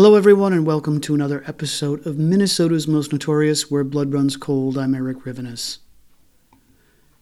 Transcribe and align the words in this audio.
Hello, 0.00 0.14
everyone, 0.14 0.54
and 0.54 0.64
welcome 0.64 0.98
to 1.02 1.14
another 1.14 1.44
episode 1.46 2.06
of 2.06 2.16
Minnesota's 2.16 2.88
Most 2.88 3.12
Notorious 3.12 3.70
Where 3.70 3.84
Blood 3.84 4.14
Runs 4.14 4.34
Cold. 4.34 4.78
I'm 4.78 4.94
Eric 4.94 5.24
Rivenes. 5.26 5.76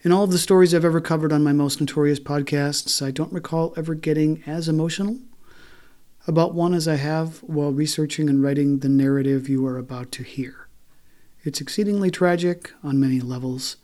In 0.02 0.12
all 0.12 0.22
of 0.22 0.30
the 0.30 0.38
stories 0.38 0.72
I've 0.72 0.84
ever 0.84 1.00
covered 1.00 1.32
on 1.32 1.42
my 1.42 1.52
Most 1.52 1.80
Notorious 1.80 2.20
podcasts, 2.20 3.04
I 3.04 3.10
don't 3.10 3.32
recall 3.32 3.74
ever 3.76 3.96
getting 3.96 4.44
as 4.46 4.68
emotional 4.68 5.18
about 6.28 6.54
one 6.54 6.72
as 6.72 6.86
I 6.86 6.94
have 6.94 7.38
while 7.38 7.72
researching 7.72 8.28
and 8.28 8.44
writing 8.44 8.78
the 8.78 8.88
narrative 8.88 9.48
you 9.48 9.66
are 9.66 9.76
about 9.76 10.12
to 10.12 10.22
hear. 10.22 10.68
It's 11.42 11.60
exceedingly 11.60 12.12
tragic 12.12 12.70
on 12.84 13.00
many 13.00 13.18
levels. 13.18 13.78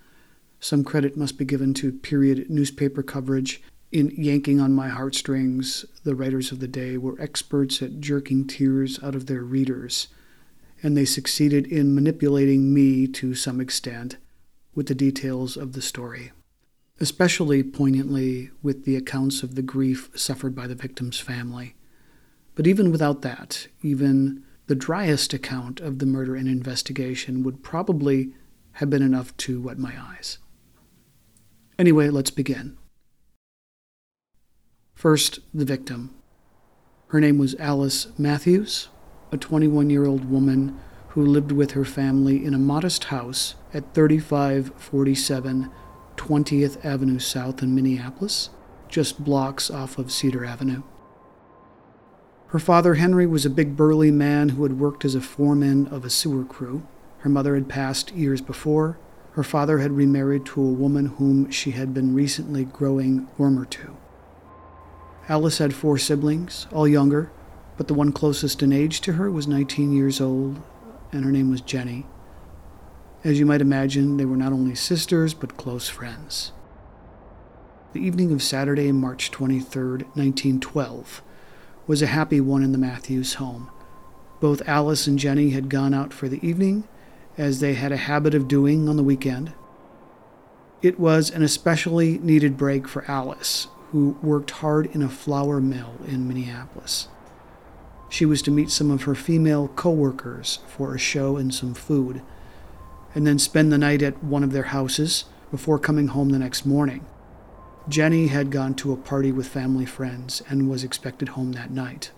Some 0.60 0.84
credit 0.84 1.16
must 1.16 1.36
be 1.36 1.44
given 1.44 1.74
to 1.74 1.90
period 1.90 2.48
newspaper 2.48 3.02
coverage 3.02 3.60
in 3.94 4.12
yanking 4.16 4.58
on 4.58 4.72
my 4.72 4.88
heartstrings, 4.88 5.84
the 6.02 6.16
writers 6.16 6.50
of 6.50 6.58
the 6.58 6.66
day 6.66 6.96
were 6.96 7.18
experts 7.20 7.80
at 7.80 8.00
jerking 8.00 8.44
tears 8.44 9.00
out 9.04 9.14
of 9.14 9.26
their 9.26 9.44
readers, 9.44 10.08
and 10.82 10.96
they 10.96 11.04
succeeded 11.04 11.64
in 11.68 11.94
manipulating 11.94 12.74
me 12.74 13.06
to 13.06 13.36
some 13.36 13.60
extent 13.60 14.16
with 14.74 14.88
the 14.88 14.96
details 14.96 15.56
of 15.56 15.74
the 15.74 15.80
story, 15.80 16.32
especially 16.98 17.62
poignantly 17.62 18.50
with 18.64 18.84
the 18.84 18.96
accounts 18.96 19.44
of 19.44 19.54
the 19.54 19.62
grief 19.62 20.10
suffered 20.16 20.56
by 20.56 20.66
the 20.66 20.74
victim's 20.74 21.20
family. 21.20 21.76
But 22.56 22.66
even 22.66 22.90
without 22.90 23.22
that, 23.22 23.68
even 23.80 24.42
the 24.66 24.74
driest 24.74 25.32
account 25.32 25.78
of 25.78 26.00
the 26.00 26.06
murder 26.06 26.34
and 26.34 26.48
investigation 26.48 27.44
would 27.44 27.62
probably 27.62 28.32
have 28.72 28.90
been 28.90 29.02
enough 29.02 29.36
to 29.36 29.60
wet 29.60 29.78
my 29.78 29.94
eyes. 29.96 30.38
Anyway, 31.78 32.08
let's 32.08 32.30
begin. 32.30 32.76
First, 34.94 35.40
the 35.52 35.64
victim. 35.64 36.14
Her 37.08 37.20
name 37.20 37.38
was 37.38 37.54
Alice 37.56 38.08
Matthews, 38.18 38.88
a 39.30 39.36
21 39.36 39.90
year 39.90 40.06
old 40.06 40.30
woman 40.30 40.78
who 41.08 41.24
lived 41.24 41.52
with 41.52 41.72
her 41.72 41.84
family 41.84 42.44
in 42.44 42.54
a 42.54 42.58
modest 42.58 43.04
house 43.04 43.54
at 43.72 43.94
3547 43.94 45.70
20th 46.16 46.84
Avenue 46.84 47.18
South 47.18 47.62
in 47.62 47.74
Minneapolis, 47.74 48.50
just 48.88 49.24
blocks 49.24 49.70
off 49.70 49.98
of 49.98 50.12
Cedar 50.12 50.44
Avenue. 50.44 50.82
Her 52.48 52.58
father, 52.60 52.94
Henry, 52.94 53.26
was 53.26 53.44
a 53.44 53.50
big 53.50 53.76
burly 53.76 54.12
man 54.12 54.50
who 54.50 54.62
had 54.62 54.78
worked 54.78 55.04
as 55.04 55.16
a 55.16 55.20
foreman 55.20 55.88
of 55.88 56.04
a 56.04 56.10
sewer 56.10 56.44
crew. 56.44 56.86
Her 57.18 57.28
mother 57.28 57.56
had 57.56 57.68
passed 57.68 58.12
years 58.12 58.40
before. 58.40 58.96
Her 59.32 59.42
father 59.42 59.78
had 59.78 59.92
remarried 59.92 60.46
to 60.46 60.62
a 60.62 60.72
woman 60.72 61.06
whom 61.06 61.50
she 61.50 61.72
had 61.72 61.92
been 61.92 62.14
recently 62.14 62.64
growing 62.64 63.26
warmer 63.36 63.64
to. 63.66 63.96
Alice 65.28 65.58
had 65.58 65.74
four 65.74 65.96
siblings, 65.96 66.66
all 66.70 66.86
younger, 66.86 67.30
but 67.76 67.88
the 67.88 67.94
one 67.94 68.12
closest 68.12 68.62
in 68.62 68.72
age 68.72 69.00
to 69.00 69.14
her 69.14 69.30
was 69.30 69.48
19 69.48 69.92
years 69.92 70.20
old, 70.20 70.60
and 71.12 71.24
her 71.24 71.32
name 71.32 71.50
was 71.50 71.62
Jenny. 71.62 72.06
As 73.24 73.38
you 73.38 73.46
might 73.46 73.62
imagine, 73.62 74.18
they 74.18 74.26
were 74.26 74.36
not 74.36 74.52
only 74.52 74.74
sisters, 74.74 75.32
but 75.32 75.56
close 75.56 75.88
friends. 75.88 76.52
The 77.94 78.00
evening 78.00 78.32
of 78.32 78.42
Saturday, 78.42 78.92
March 78.92 79.30
23, 79.30 80.04
1912, 80.14 81.22
was 81.86 82.02
a 82.02 82.06
happy 82.06 82.40
one 82.40 82.62
in 82.62 82.72
the 82.72 82.78
Matthews 82.78 83.34
home. 83.34 83.70
Both 84.40 84.68
Alice 84.68 85.06
and 85.06 85.18
Jenny 85.18 85.50
had 85.50 85.70
gone 85.70 85.94
out 85.94 86.12
for 86.12 86.28
the 86.28 86.46
evening, 86.46 86.86
as 87.38 87.60
they 87.60 87.74
had 87.74 87.92
a 87.92 87.96
habit 87.96 88.34
of 88.34 88.46
doing 88.46 88.90
on 88.90 88.96
the 88.96 89.02
weekend. 89.02 89.54
It 90.82 91.00
was 91.00 91.30
an 91.30 91.42
especially 91.42 92.18
needed 92.18 92.58
break 92.58 92.86
for 92.86 93.10
Alice, 93.10 93.68
who 93.94 94.18
worked 94.24 94.50
hard 94.50 94.86
in 94.86 95.02
a 95.02 95.08
flour 95.08 95.60
mill 95.60 95.94
in 96.08 96.26
Minneapolis. 96.26 97.06
She 98.08 98.26
was 98.26 98.42
to 98.42 98.50
meet 98.50 98.70
some 98.70 98.90
of 98.90 99.04
her 99.04 99.14
female 99.14 99.68
co-workers 99.68 100.58
for 100.66 100.92
a 100.92 100.98
show 100.98 101.36
and 101.36 101.54
some 101.54 101.74
food, 101.74 102.20
and 103.14 103.24
then 103.24 103.38
spend 103.38 103.72
the 103.72 103.78
night 103.78 104.02
at 104.02 104.20
one 104.24 104.42
of 104.42 104.50
their 104.50 104.64
houses 104.64 105.26
before 105.52 105.78
coming 105.78 106.08
home 106.08 106.30
the 106.30 106.40
next 106.40 106.66
morning. 106.66 107.06
Jenny 107.88 108.26
had 108.26 108.50
gone 108.50 108.74
to 108.74 108.92
a 108.92 108.96
party 108.96 109.30
with 109.30 109.46
family 109.46 109.86
friends 109.86 110.42
and 110.48 110.68
was 110.68 110.82
expected 110.82 111.28
home 111.28 111.52
that 111.52 111.70
night. 111.70 112.10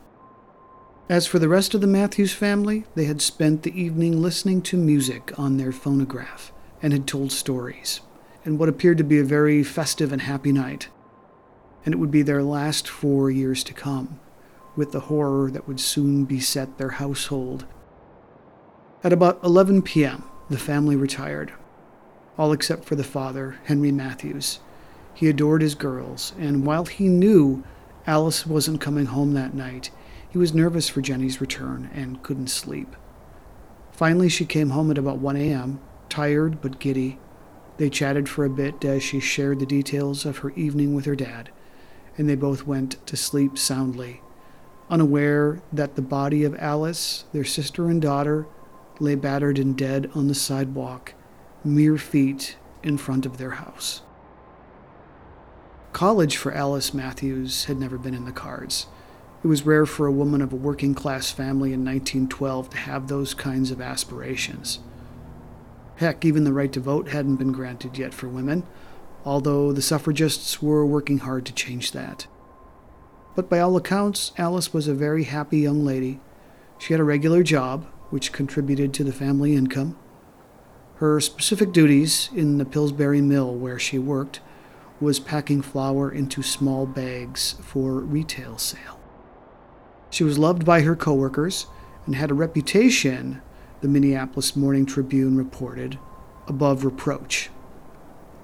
As 1.11 1.27
for 1.27 1.39
the 1.39 1.51
rest 1.51 1.75
of 1.75 1.83
the 1.83 1.87
Matthews 1.87 2.33
family, 2.33 2.87
they 2.95 3.05
had 3.05 3.21
spent 3.21 3.65
the 3.65 3.79
evening 3.79 4.23
listening 4.23 4.63
to 4.63 4.79
music 4.79 5.31
on 5.39 5.59
their 5.59 5.73
phonograph 5.73 6.55
and 6.81 6.95
had 6.95 7.07
told 7.07 7.33
stories, 7.33 8.01
and 8.47 8.59
what 8.59 8.71
appeared 8.71 8.97
to 8.97 9.05
be 9.05 9.19
a 9.19 9.25
very 9.25 9.63
festive 9.63 10.11
and 10.11 10.23
happy 10.23 10.53
night 10.53 10.89
and 11.87 11.95
it 11.95 11.99
would 11.99 12.11
be 12.11 12.23
their 12.23 12.43
last 12.43 12.89
four 12.89 13.31
years 13.31 13.63
to 13.63 13.73
come, 13.73 14.19
with 14.75 14.91
the 14.91 15.03
horror 15.03 15.53
that 15.53 15.69
would 15.69 15.79
soon 15.79 16.25
beset 16.25 16.77
their 16.77 16.91
household. 16.91 17.65
At 19.05 19.13
about 19.13 19.43
11 19.45 19.83
p.m., 19.83 20.25
the 20.51 20.59
family 20.59 20.97
retired, 20.97 21.53
all 22.37 22.53
except 22.53 22.85
for 22.85 22.97
the 22.97 23.05
father, 23.05 23.59
Henry 23.65 23.93
Matthews. 23.93 24.59
He 25.15 25.29
adored 25.29 25.63
his 25.63 25.77
girls, 25.77 26.33
and 26.37 26.67
while 26.67 26.87
he 26.87 27.07
knew 27.07 27.63
Alice 28.05 28.47
wasn't 28.47 28.81
coming 28.81 29.07
home 29.07 29.35
that 29.35 29.55
night, 29.55 29.91
he 30.29 30.39
was 30.39 30.53
nervous 30.53 30.89
for 30.89 31.01
Jenny's 31.01 31.41
return 31.41 31.89
and 31.95 32.23
couldn't 32.25 32.49
sleep. 32.49 32.97
Finally, 33.93 34.29
she 34.29 34.45
came 34.45 34.71
home 34.71 34.91
at 34.91 34.99
about 34.99 35.19
1 35.19 35.37
a.m., 35.37 35.81
tired 36.09 36.61
but 36.61 36.81
giddy. 36.81 37.21
They 37.77 37.89
chatted 37.89 38.29
for 38.29 38.45
a 38.45 38.51
bit 38.51 38.85
as 38.85 39.05
she 39.05 39.21
shared 39.21 39.61
the 39.61 39.67
details 39.67 40.27
of 40.27 40.39
her 40.39 40.51
evening 40.51 40.93
with 40.93 41.05
her 41.05 41.15
dad 41.15 41.51
and 42.19 42.29
they 42.29 42.35
both 42.35 42.67
went 42.67 43.05
to 43.07 43.17
sleep 43.17 43.59
soundly, 43.59 44.23
unaware 44.89 45.61
that 45.73 45.97
the 45.97 46.03
body 46.03 46.45
of 46.45 46.57
Alice, 46.59 47.25
their 47.33 47.45
sister 47.45 47.89
and 47.89 48.01
daughter, 48.01 48.47
lay 49.01 49.15
battered 49.15 49.59
and 49.59 49.77
dead 49.77 50.11
on 50.15 50.29
the 50.29 50.35
sidewalk, 50.35 51.15
mere 51.65 51.99
feet 51.99 52.57
in 52.83 52.97
front 52.97 53.27
of 53.27 53.39
their 53.39 53.53
house. 53.53 54.03
College 55.93 56.37
for 56.37 56.53
Alice 56.53 56.93
Matthews 56.93 57.65
had 57.65 57.79
never 57.79 57.99
been 57.99 58.15
in 58.15 58.27
the 58.27 58.33
cards. 58.33 58.87
It 59.43 59.49
was 59.49 59.65
rare 59.65 59.87
for 59.87 60.07
a 60.07 60.13
woman 60.13 60.43
of 60.43 60.53
a 60.53 60.57
working 60.57 60.95
class 60.95 61.31
family 61.31 61.73
in 61.73 61.85
1912 61.85 62.71
to 62.71 62.77
have 62.77 63.09
those 63.09 63.33
kinds 63.33 63.71
of 63.71 63.81
aspirations. 63.81 64.81
Heck, 65.97 66.25
even 66.25 66.45
the 66.45 66.53
right 66.53 66.73
to 66.73 66.81
vote 66.81 67.09
hadn't 67.09 67.37
been 67.37 67.53
granted 67.53 67.97
yet 67.97 68.13
for 68.13 68.29
women, 68.29 68.65
although 69.27 69.73
the 69.73 69.83
suffragists 69.83 70.63
were 70.63 70.87
working 70.87 71.19
hard 71.19 71.45
to 71.45 71.53
change 71.53 71.91
that. 71.91 72.29
But 73.35 73.51
by 73.51 73.59
all 73.59 73.77
accounts, 73.77 74.33
Alice 74.39 74.73
was 74.73 74.87
a 74.87 74.95
very 74.95 75.25
happy 75.25 75.59
young 75.59 75.85
lady. 75.85 76.21
She 76.79 76.95
had 76.95 77.01
a 77.01 77.05
regular 77.05 77.43
job, 77.43 77.85
which 78.11 78.33
contributed 78.33 78.95
to 78.95 79.05
the 79.05 79.13
family 79.13 79.55
income. 79.55 79.99
Her 80.97 81.21
specific 81.21 81.73
duties 81.73 82.31
in 82.35 82.57
the 82.57 82.65
Pillsbury 82.65 83.21
mill 83.21 83.55
where 83.55 83.79
she 83.79 83.99
worked 83.99 84.41
was 85.01 85.21
packing 85.21 85.61
flour 85.61 86.11
into 86.11 86.43
small 86.43 86.87
bags 86.87 87.57
for 87.61 88.01
retail 88.01 88.57
sale. 88.57 88.99
She 90.09 90.25
was 90.25 90.39
loved 90.39 90.65
by 90.65 90.83
her 90.83 90.97
coworkers 90.97 91.67
and 92.07 92.15
had 92.15 92.31
a 92.31 92.35
reputation, 92.35 93.43
the 93.83 93.89
Minneapolis 93.89 94.57
Morning 94.57 94.87
Tribune 94.87 95.37
reported, 95.37 95.99
above 96.47 96.85
reproach. 96.85 97.51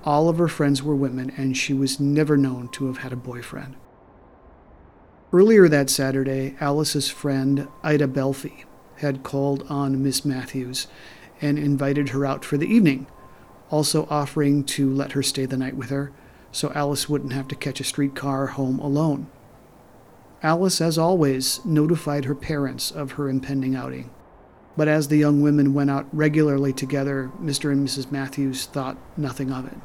All 0.05 0.29
of 0.29 0.39
her 0.39 0.49
friends 0.49 0.83
were 0.83 0.97
women, 0.97 1.33
and 1.37 1.57
she 1.57 1.73
was 1.73 2.01
never 2.01 2.37
known 2.37 2.69
to 2.71 2.87
have 2.87 2.99
had 2.99 3.13
a 3.13 3.17
boyfriend. 3.17 3.77
Earlier 5.33 5.69
that 5.69 5.91
Saturday, 5.91 6.57
Alice's 6.61 7.09
friend 7.09 7.69
Ida 7.83 8.09
Belfi 8.09 8.65
had 8.97 9.23
called 9.23 9.65
on 9.69 10.03
Miss 10.03 10.25
Matthews 10.25 10.89
and 11.41 11.59
invited 11.59 12.11
her 12.11 12.27
out 12.27 12.45
for 12.45 12.57
the 12.59 12.67
evening, 12.67 13.07
also 13.71 14.07
offering 14.11 14.65
to 14.65 14.93
let 14.93 15.13
her 15.13 15.23
stay 15.23 15.47
the 15.47 15.57
night 15.57 15.77
with 15.77 15.91
her 15.91 16.13
so 16.53 16.71
Alice 16.75 17.09
wouldn't 17.09 17.33
have 17.33 17.49
to 17.49 17.57
catch 17.57 17.81
a 17.81 17.85
streetcar 17.85 18.49
home 18.49 18.79
alone. 18.79 19.27
Alice, 20.43 20.81
as 20.81 20.99
always, 20.99 21.65
notified 21.65 22.27
her 22.27 22.35
parents 22.35 22.91
of 22.91 23.13
her 23.13 23.29
impending 23.29 23.75
outing. 23.75 24.11
But 24.77 24.89
as 24.89 25.09
the 25.09 25.17
young 25.17 25.41
women 25.41 25.75
went 25.75 25.91
out 25.91 26.07
regularly 26.13 26.73
together, 26.73 27.31
Mr. 27.41 27.73
and 27.73 27.87
Mrs. 27.87 28.11
Matthews 28.11 28.67
thought 28.67 28.99
nothing 29.17 29.51
of 29.51 29.67
it. 29.67 29.79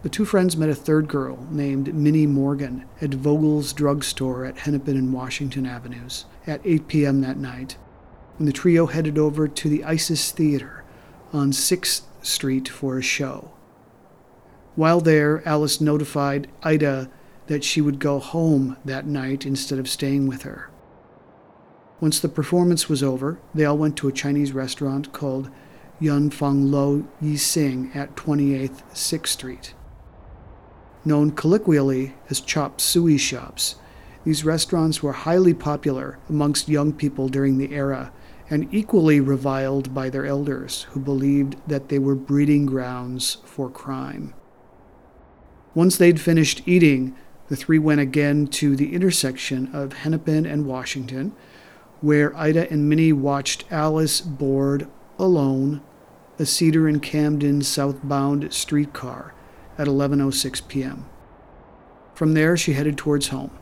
The 0.00 0.08
two 0.08 0.24
friends 0.24 0.56
met 0.56 0.68
a 0.68 0.76
third 0.76 1.08
girl 1.08 1.44
named 1.50 1.92
Minnie 1.92 2.26
Morgan 2.26 2.84
at 3.00 3.14
Vogel's 3.14 3.72
drugstore 3.72 4.44
at 4.44 4.58
Hennepin 4.58 4.96
and 4.96 5.12
Washington 5.12 5.66
Avenues 5.66 6.24
at 6.46 6.60
8 6.64 6.86
p.m. 6.86 7.20
that 7.22 7.36
night, 7.36 7.76
when 8.36 8.46
the 8.46 8.52
trio 8.52 8.86
headed 8.86 9.18
over 9.18 9.48
to 9.48 9.68
the 9.68 9.82
Isis 9.82 10.30
Theater 10.30 10.84
on 11.32 11.50
6th 11.50 12.02
Street 12.22 12.68
for 12.68 12.96
a 12.96 13.02
show. 13.02 13.50
While 14.76 15.00
there, 15.00 15.42
Alice 15.46 15.80
notified 15.80 16.48
Ida 16.62 17.10
that 17.48 17.64
she 17.64 17.80
would 17.80 17.98
go 17.98 18.20
home 18.20 18.76
that 18.84 19.06
night 19.06 19.44
instead 19.44 19.80
of 19.80 19.88
staying 19.88 20.28
with 20.28 20.42
her. 20.42 20.70
Once 22.00 22.20
the 22.20 22.28
performance 22.28 22.88
was 22.88 23.02
over, 23.02 23.40
they 23.52 23.64
all 23.64 23.76
went 23.76 23.96
to 23.96 24.06
a 24.06 24.12
Chinese 24.12 24.52
restaurant 24.52 25.12
called 25.12 25.50
Yun 25.98 26.30
Feng 26.30 26.70
Lo 26.70 27.04
Yi 27.20 27.36
Sing 27.36 27.90
at 27.96 28.14
28th 28.14 28.84
6th 28.92 29.26
Street. 29.26 29.74
Known 31.08 31.30
colloquially 31.30 32.12
as 32.28 32.38
chop 32.38 32.82
suey 32.82 33.16
shops, 33.16 33.76
these 34.24 34.44
restaurants 34.44 35.02
were 35.02 35.14
highly 35.14 35.54
popular 35.54 36.18
amongst 36.28 36.68
young 36.68 36.92
people 36.92 37.30
during 37.30 37.56
the 37.56 37.72
era 37.72 38.12
and 38.50 38.68
equally 38.74 39.18
reviled 39.18 39.94
by 39.94 40.10
their 40.10 40.26
elders, 40.26 40.82
who 40.90 41.00
believed 41.00 41.56
that 41.66 41.88
they 41.88 41.98
were 41.98 42.14
breeding 42.14 42.66
grounds 42.66 43.38
for 43.46 43.70
crime. 43.70 44.34
Once 45.74 45.96
they'd 45.96 46.20
finished 46.20 46.60
eating, 46.66 47.16
the 47.48 47.56
three 47.56 47.78
went 47.78 48.02
again 48.02 48.46
to 48.46 48.76
the 48.76 48.92
intersection 48.92 49.74
of 49.74 49.94
Hennepin 49.94 50.44
and 50.44 50.66
Washington, 50.66 51.34
where 52.02 52.36
Ida 52.36 52.70
and 52.70 52.86
Minnie 52.86 53.14
watched 53.14 53.64
Alice 53.72 54.20
board 54.20 54.86
alone 55.18 55.80
a 56.38 56.44
Cedar 56.44 56.86
and 56.86 57.02
Camden 57.02 57.62
southbound 57.62 58.52
streetcar 58.52 59.32
at 59.78 59.86
11:06 59.86 60.68
p.m. 60.68 61.06
From 62.14 62.34
there 62.34 62.56
she 62.56 62.72
headed 62.72 62.98
towards 62.98 63.28
home. 63.28 63.52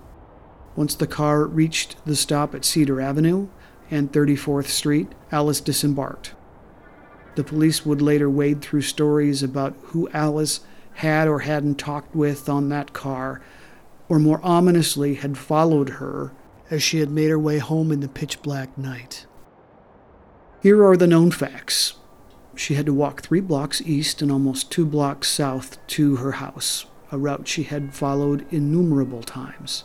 Once 0.74 0.94
the 0.94 1.06
car 1.06 1.46
reached 1.46 1.96
the 2.04 2.16
stop 2.16 2.54
at 2.54 2.64
Cedar 2.64 3.00
Avenue 3.00 3.48
and 3.90 4.12
34th 4.12 4.66
Street, 4.66 5.08
Alice 5.30 5.60
disembarked. 5.60 6.34
The 7.36 7.44
police 7.44 7.84
would 7.84 8.02
later 8.02 8.28
wade 8.28 8.62
through 8.62 8.82
stories 8.82 9.42
about 9.42 9.76
who 9.82 10.08
Alice 10.10 10.60
had 10.94 11.28
or 11.28 11.40
hadn't 11.40 11.76
talked 11.76 12.14
with 12.16 12.48
on 12.48 12.70
that 12.70 12.94
car 12.94 13.42
or 14.08 14.18
more 14.18 14.40
ominously 14.42 15.14
had 15.14 15.36
followed 15.36 15.90
her 15.90 16.32
as 16.70 16.82
she 16.82 16.98
had 17.00 17.10
made 17.10 17.28
her 17.28 17.38
way 17.38 17.58
home 17.58 17.92
in 17.92 18.00
the 18.00 18.08
pitch 18.08 18.40
black 18.42 18.76
night. 18.78 19.26
Here 20.62 20.84
are 20.84 20.96
the 20.96 21.06
known 21.06 21.30
facts. 21.30 21.94
She 22.56 22.74
had 22.74 22.86
to 22.86 22.94
walk 22.94 23.20
three 23.20 23.40
blocks 23.40 23.82
east 23.82 24.22
and 24.22 24.32
almost 24.32 24.72
two 24.72 24.86
blocks 24.86 25.28
south 25.28 25.78
to 25.88 26.16
her 26.16 26.32
house, 26.32 26.86
a 27.12 27.18
route 27.18 27.46
she 27.46 27.64
had 27.64 27.94
followed 27.94 28.46
innumerable 28.50 29.22
times. 29.22 29.84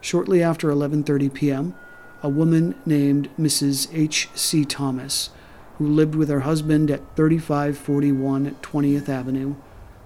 Shortly 0.00 0.40
after 0.40 0.68
11:30 0.68 1.34
p.m., 1.34 1.74
a 2.22 2.28
woman 2.28 2.76
named 2.86 3.28
Mrs. 3.38 3.88
H. 3.92 4.28
C. 4.34 4.64
Thomas, 4.64 5.30
who 5.78 5.86
lived 5.86 6.14
with 6.14 6.28
her 6.28 6.40
husband 6.40 6.92
at 6.92 7.16
3541 7.16 8.56
20th 8.62 9.08
Avenue, 9.08 9.56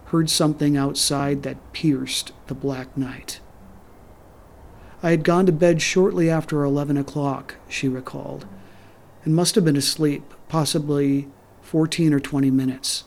heard 0.07 0.31
something 0.31 0.75
outside 0.75 1.43
that 1.43 1.73
pierced 1.75 2.33
the 2.47 2.55
black 2.55 2.97
night. 2.97 3.41
I 5.03 5.11
had 5.11 5.23
gone 5.23 5.45
to 5.47 5.53
bed 5.53 5.83
shortly 5.83 6.31
after 6.31 6.65
11 6.65 6.97
o'clock, 6.97 7.57
she 7.69 7.89
recalled, 7.89 8.47
and 9.25 9.35
must 9.35 9.55
have 9.55 9.67
been 9.67 9.77
asleep, 9.77 10.33
possibly 10.49 11.29
14 11.69 12.15
or 12.15 12.21
20 12.21 12.51
minutes. 12.51 13.05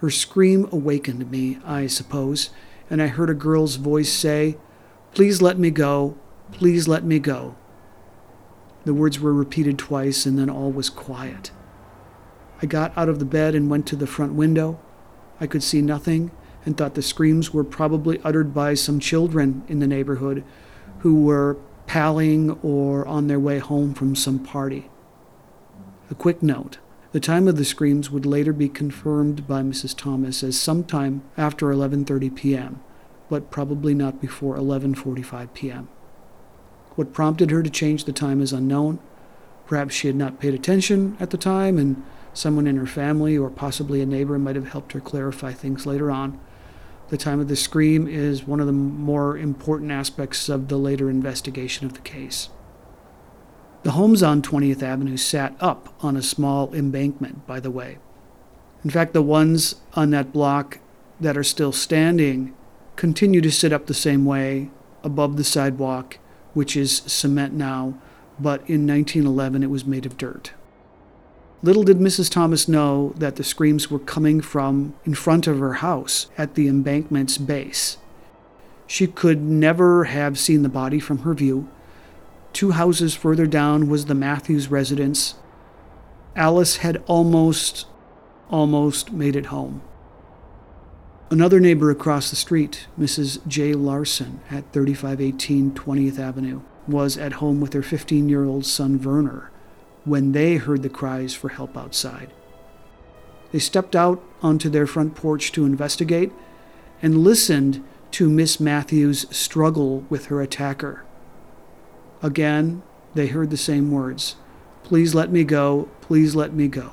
Her 0.00 0.10
scream 0.10 0.68
awakened 0.70 1.30
me, 1.30 1.58
I 1.64 1.86
suppose, 1.86 2.50
and 2.90 3.00
I 3.00 3.06
heard 3.06 3.30
a 3.30 3.34
girl's 3.34 3.76
voice 3.76 4.12
say, 4.12 4.58
Please 5.14 5.40
let 5.40 5.58
me 5.58 5.70
go, 5.70 6.18
please 6.50 6.86
let 6.86 7.02
me 7.02 7.18
go. 7.18 7.56
The 8.84 8.92
words 8.92 9.18
were 9.20 9.32
repeated 9.32 9.78
twice, 9.78 10.26
and 10.26 10.38
then 10.38 10.50
all 10.50 10.70
was 10.70 10.90
quiet. 10.90 11.50
I 12.60 12.66
got 12.66 12.92
out 12.94 13.08
of 13.08 13.18
the 13.18 13.24
bed 13.24 13.54
and 13.54 13.70
went 13.70 13.86
to 13.86 13.96
the 13.96 14.06
front 14.06 14.34
window. 14.34 14.78
I 15.40 15.46
could 15.46 15.62
see 15.62 15.80
nothing 15.80 16.30
and 16.66 16.76
thought 16.76 16.94
the 16.94 17.00
screams 17.00 17.54
were 17.54 17.64
probably 17.64 18.20
uttered 18.22 18.52
by 18.52 18.74
some 18.74 19.00
children 19.00 19.62
in 19.66 19.78
the 19.78 19.86
neighborhood 19.86 20.44
who 20.98 21.22
were 21.22 21.56
palling 21.86 22.50
or 22.62 23.06
on 23.08 23.28
their 23.28 23.40
way 23.40 23.60
home 23.60 23.94
from 23.94 24.14
some 24.14 24.38
party. 24.38 24.90
A 26.10 26.14
quick 26.14 26.42
note 26.42 26.76
the 27.12 27.20
time 27.20 27.46
of 27.46 27.56
the 27.56 27.64
screams 27.64 28.10
would 28.10 28.26
later 28.26 28.52
be 28.52 28.68
confirmed 28.68 29.46
by 29.46 29.62
Mrs. 29.62 29.96
Thomas 29.96 30.42
as 30.42 30.58
sometime 30.58 31.22
after 31.36 31.66
11:30 31.66 32.34
p.m., 32.34 32.80
but 33.30 33.50
probably 33.50 33.94
not 33.94 34.20
before 34.20 34.56
11:45 34.56 35.54
p.m. 35.54 35.88
What 36.96 37.12
prompted 37.12 37.50
her 37.50 37.62
to 37.62 37.70
change 37.70 38.04
the 38.04 38.12
time 38.12 38.40
is 38.40 38.52
unknown. 38.52 38.98
Perhaps 39.66 39.94
she 39.94 40.08
had 40.08 40.16
not 40.16 40.40
paid 40.40 40.52
attention 40.52 41.16
at 41.20 41.30
the 41.30 41.38
time 41.38 41.78
and 41.78 42.02
Someone 42.34 42.66
in 42.66 42.76
her 42.76 42.86
family 42.86 43.36
or 43.36 43.50
possibly 43.50 44.00
a 44.00 44.06
neighbor 44.06 44.38
might 44.38 44.56
have 44.56 44.68
helped 44.68 44.92
her 44.92 45.00
clarify 45.00 45.52
things 45.52 45.84
later 45.84 46.10
on. 46.10 46.40
The 47.08 47.18
time 47.18 47.40
of 47.40 47.48
the 47.48 47.56
scream 47.56 48.08
is 48.08 48.46
one 48.46 48.60
of 48.60 48.66
the 48.66 48.72
more 48.72 49.36
important 49.36 49.90
aspects 49.90 50.48
of 50.48 50.68
the 50.68 50.78
later 50.78 51.10
investigation 51.10 51.86
of 51.86 51.92
the 51.92 52.00
case. 52.00 52.48
The 53.82 53.92
homes 53.92 54.22
on 54.22 54.42
20th 54.42 54.82
Avenue 54.82 55.16
sat 55.16 55.56
up 55.60 55.92
on 56.04 56.16
a 56.16 56.22
small 56.22 56.72
embankment, 56.72 57.46
by 57.46 57.58
the 57.58 57.70
way. 57.70 57.98
In 58.84 58.90
fact, 58.90 59.12
the 59.12 59.22
ones 59.22 59.76
on 59.94 60.10
that 60.10 60.32
block 60.32 60.78
that 61.20 61.36
are 61.36 61.44
still 61.44 61.72
standing 61.72 62.54
continue 62.96 63.40
to 63.40 63.50
sit 63.50 63.72
up 63.72 63.86
the 63.86 63.94
same 63.94 64.24
way 64.24 64.70
above 65.02 65.36
the 65.36 65.44
sidewalk, 65.44 66.18
which 66.54 66.76
is 66.76 67.02
cement 67.06 67.54
now, 67.54 67.98
but 68.38 68.60
in 68.68 68.86
1911 68.86 69.62
it 69.62 69.70
was 69.70 69.84
made 69.84 70.06
of 70.06 70.16
dirt. 70.16 70.52
Little 71.64 71.84
did 71.84 71.98
Mrs. 71.98 72.30
Thomas 72.30 72.68
know 72.68 73.14
that 73.16 73.36
the 73.36 73.44
screams 73.44 73.90
were 73.90 74.00
coming 74.00 74.40
from 74.40 74.94
in 75.04 75.14
front 75.14 75.46
of 75.46 75.60
her 75.60 75.74
house 75.74 76.26
at 76.36 76.54
the 76.54 76.66
embankment's 76.66 77.38
base. 77.38 77.98
She 78.86 79.06
could 79.06 79.40
never 79.40 80.04
have 80.04 80.38
seen 80.38 80.62
the 80.62 80.68
body 80.68 80.98
from 80.98 81.18
her 81.18 81.34
view. 81.34 81.68
Two 82.52 82.72
houses 82.72 83.14
further 83.14 83.46
down 83.46 83.88
was 83.88 84.06
the 84.06 84.14
Matthews 84.14 84.68
residence. 84.68 85.36
Alice 86.36 86.78
had 86.78 87.02
almost, 87.06 87.86
almost 88.50 89.12
made 89.12 89.36
it 89.36 89.46
home. 89.46 89.82
Another 91.30 91.60
neighbor 91.60 91.90
across 91.90 92.28
the 92.28 92.36
street, 92.36 92.86
Mrs. 92.98 93.46
J. 93.46 93.72
Larson 93.72 94.40
at 94.50 94.70
3518 94.72 95.72
20th 95.72 96.18
Avenue, 96.18 96.60
was 96.86 97.16
at 97.16 97.34
home 97.34 97.60
with 97.60 97.72
her 97.72 97.82
15 97.82 98.28
year 98.28 98.44
old 98.44 98.66
son 98.66 99.00
Werner 99.00 99.50
when 100.04 100.32
they 100.32 100.56
heard 100.56 100.82
the 100.82 100.88
cries 100.88 101.32
for 101.34 101.48
help 101.48 101.76
outside. 101.76 102.30
They 103.50 103.58
stepped 103.58 103.94
out 103.94 104.22
onto 104.42 104.68
their 104.68 104.86
front 104.86 105.14
porch 105.14 105.52
to 105.52 105.64
investigate 105.64 106.32
and 107.00 107.24
listened 107.24 107.82
to 108.12 108.28
Miss 108.28 108.60
Matthews 108.60 109.26
struggle 109.34 110.00
with 110.10 110.26
her 110.26 110.42
attacker. 110.42 111.04
Again, 112.22 112.82
they 113.14 113.26
heard 113.26 113.50
the 113.50 113.56
same 113.56 113.90
words 113.90 114.36
Please 114.84 115.14
let 115.14 115.30
me 115.30 115.44
go, 115.44 115.88
please 116.00 116.34
let 116.34 116.52
me 116.52 116.68
go. 116.68 116.92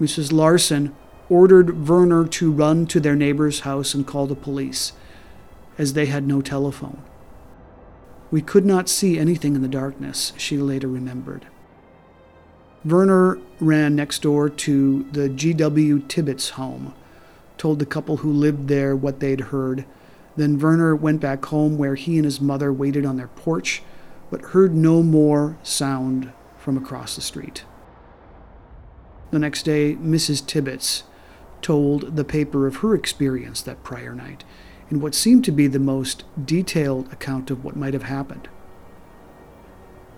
Mrs. 0.00 0.32
Larson 0.32 0.94
ordered 1.28 1.88
Werner 1.88 2.26
to 2.26 2.50
run 2.50 2.86
to 2.86 3.00
their 3.00 3.16
neighbor's 3.16 3.60
house 3.60 3.94
and 3.94 4.06
call 4.06 4.26
the 4.26 4.34
police, 4.34 4.92
as 5.78 5.92
they 5.92 6.06
had 6.06 6.26
no 6.26 6.42
telephone. 6.42 7.02
We 8.30 8.42
could 8.42 8.64
not 8.64 8.88
see 8.88 9.18
anything 9.18 9.54
in 9.54 9.62
the 9.62 9.68
darkness, 9.68 10.32
she 10.36 10.56
later 10.56 10.88
remembered. 10.88 11.46
Werner 12.84 13.38
ran 13.60 13.94
next 13.94 14.22
door 14.22 14.48
to 14.48 15.04
the 15.12 15.28
G.W. 15.28 16.00
Tibbets 16.08 16.50
home, 16.50 16.94
told 17.58 17.78
the 17.78 17.86
couple 17.86 18.18
who 18.18 18.32
lived 18.32 18.68
there 18.68 18.96
what 18.96 19.20
they'd 19.20 19.40
heard. 19.40 19.84
Then 20.36 20.58
Werner 20.58 20.96
went 20.96 21.20
back 21.20 21.44
home 21.44 21.78
where 21.78 21.94
he 21.94 22.16
and 22.16 22.24
his 22.24 22.40
mother 22.40 22.72
waited 22.72 23.06
on 23.06 23.16
their 23.16 23.28
porch, 23.28 23.82
but 24.32 24.40
heard 24.52 24.74
no 24.74 25.02
more 25.02 25.58
sound 25.62 26.32
from 26.56 26.78
across 26.78 27.14
the 27.14 27.20
street. 27.20 27.66
The 29.30 29.38
next 29.38 29.64
day, 29.64 29.94
Mrs. 29.96 30.44
Tibbets 30.46 31.02
told 31.60 32.16
the 32.16 32.24
paper 32.24 32.66
of 32.66 32.76
her 32.76 32.94
experience 32.94 33.60
that 33.60 33.84
prior 33.84 34.14
night 34.14 34.42
in 34.90 35.02
what 35.02 35.14
seemed 35.14 35.44
to 35.44 35.52
be 35.52 35.66
the 35.66 35.78
most 35.78 36.24
detailed 36.42 37.12
account 37.12 37.50
of 37.50 37.62
what 37.62 37.76
might 37.76 37.92
have 37.92 38.04
happened. 38.04 38.48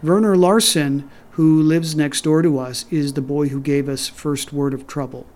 Werner 0.00 0.36
Larson, 0.36 1.10
who 1.32 1.60
lives 1.60 1.96
next 1.96 2.22
door 2.22 2.40
to 2.40 2.56
us, 2.60 2.86
is 2.92 3.14
the 3.14 3.20
boy 3.20 3.48
who 3.48 3.60
gave 3.60 3.88
us 3.88 4.06
first 4.06 4.52
word 4.52 4.74
of 4.74 4.86
trouble. 4.86 5.26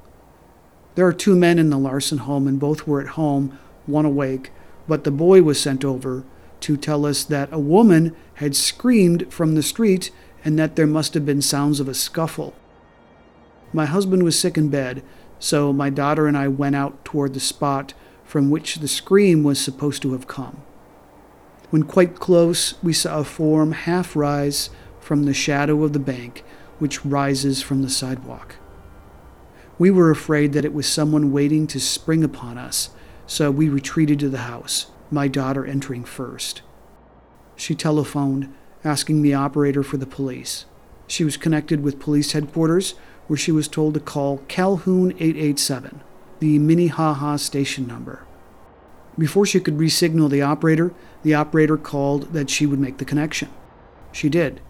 There 0.94 1.06
are 1.06 1.12
two 1.12 1.35
men 1.35 1.58
in 1.58 1.70
the 1.70 1.78
Larson 1.78 2.18
home, 2.18 2.47
and 2.47 2.61
both 2.61 2.87
were 2.87 3.00
at 3.00 3.08
home, 3.08 3.58
one 3.87 4.04
awake, 4.04 4.52
but 4.87 5.02
the 5.02 5.11
boy 5.11 5.42
was 5.42 5.61
sent 5.61 5.85
over 5.85 6.23
to 6.61 6.77
tell 6.77 7.07
us 7.07 7.25
that 7.25 7.53
a 7.53 7.59
woman 7.59 8.15
had 8.35 8.57
screamed 8.57 9.33
from 9.33 9.55
the 9.55 9.62
street 9.62 10.11
and 10.45 10.59
that 10.59 10.77
there 10.77 10.87
must 10.87 11.15
have 11.15 11.27
been 11.27 11.43
sounds 11.43 11.81
of 11.81 11.88
a 11.88 11.95
scuffle. 11.95 12.55
My 13.73 13.87
husband 13.87 14.23
was 14.23 14.38
sick 14.38 14.57
in 14.57 14.69
bed, 14.69 15.03
so 15.38 15.73
my 15.73 15.91
daughter 15.91 16.27
and 16.27 16.37
I 16.37 16.49
went 16.49 16.77
out 16.77 17.05
toward 17.05 17.35
the 17.35 17.41
spot 17.41 17.95
from 18.25 18.50
which 18.50 18.77
the 18.77 18.88
scream 18.88 19.43
was 19.43 19.61
supposed 19.61 20.03
to 20.03 20.12
have 20.12 20.27
come. 20.27 20.62
When 21.71 21.83
quite 21.83 22.19
close, 22.19 22.75
we 22.83 22.93
saw 22.93 23.19
a 23.19 23.25
form 23.25 23.73
half 23.73 24.17
rise 24.17 24.71
from 25.00 25.25
the 25.25 25.35
shadow 25.35 25.85
of 25.85 25.93
the 25.93 25.99
bank, 25.99 26.45
which 26.79 27.05
rises 27.05 27.62
from 27.62 27.83
the 27.83 27.91
sidewalk. 27.91 28.57
We 29.79 29.91
were 29.91 30.11
afraid 30.11 30.53
that 30.55 30.65
it 30.65 30.75
was 30.75 30.87
someone 30.87 31.33
waiting 31.33 31.67
to 31.69 31.81
spring 31.81 32.25
upon 32.25 32.59
us, 32.59 32.91
so 33.27 33.50
we 33.50 33.69
retreated 33.69 34.19
to 34.21 34.29
the 34.29 34.38
house, 34.38 34.91
my 35.11 35.29
daughter 35.29 35.65
entering 35.65 36.05
first. 36.05 36.62
She 37.57 37.75
telephoned, 37.75 38.53
asking 38.85 39.23
the 39.23 39.35
operator 39.35 39.83
for 39.83 39.97
the 39.97 40.07
police. 40.07 40.65
She 41.07 41.25
was 41.25 41.37
connected 41.37 41.83
with 41.83 41.99
police 41.99 42.33
headquarters, 42.33 42.95
where 43.27 43.37
she 43.37 43.53
was 43.53 43.69
told 43.69 43.95
to 43.95 44.00
call 44.00 44.43
Calhoun 44.49 45.12
887, 45.12 46.00
the 46.41 46.59
Minnehaha 46.59 47.37
station 47.37 47.87
number. 47.87 48.25
Before 49.19 49.45
she 49.45 49.59
could 49.59 49.79
resignal 49.79 50.29
the 50.29 50.43
operator, 50.43 50.93
the 51.23 51.35
operator 51.35 51.77
called 51.77 52.33
that 52.33 52.49
she 52.49 52.67
would 52.67 52.79
make 52.79 52.99
the 52.99 53.05
connection. 53.05 53.50
She 54.12 54.29
did. 54.29 54.61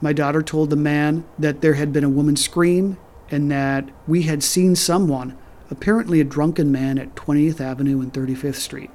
My 0.00 0.12
daughter 0.12 0.42
told 0.42 0.70
the 0.70 0.76
man 0.76 1.24
that 1.38 1.60
there 1.60 1.74
had 1.74 1.92
been 1.92 2.04
a 2.04 2.10
woman 2.10 2.36
scream 2.36 2.98
and 3.30 3.50
that 3.50 3.88
we 4.06 4.22
had 4.22 4.42
seen 4.42 4.76
someone, 4.76 5.38
apparently 5.70 6.20
a 6.20 6.24
drunken 6.24 6.70
man, 6.70 6.98
at 6.98 7.14
20th 7.14 7.60
Avenue 7.60 8.00
and 8.00 8.12
35th 8.12 8.56
Street. 8.56 8.90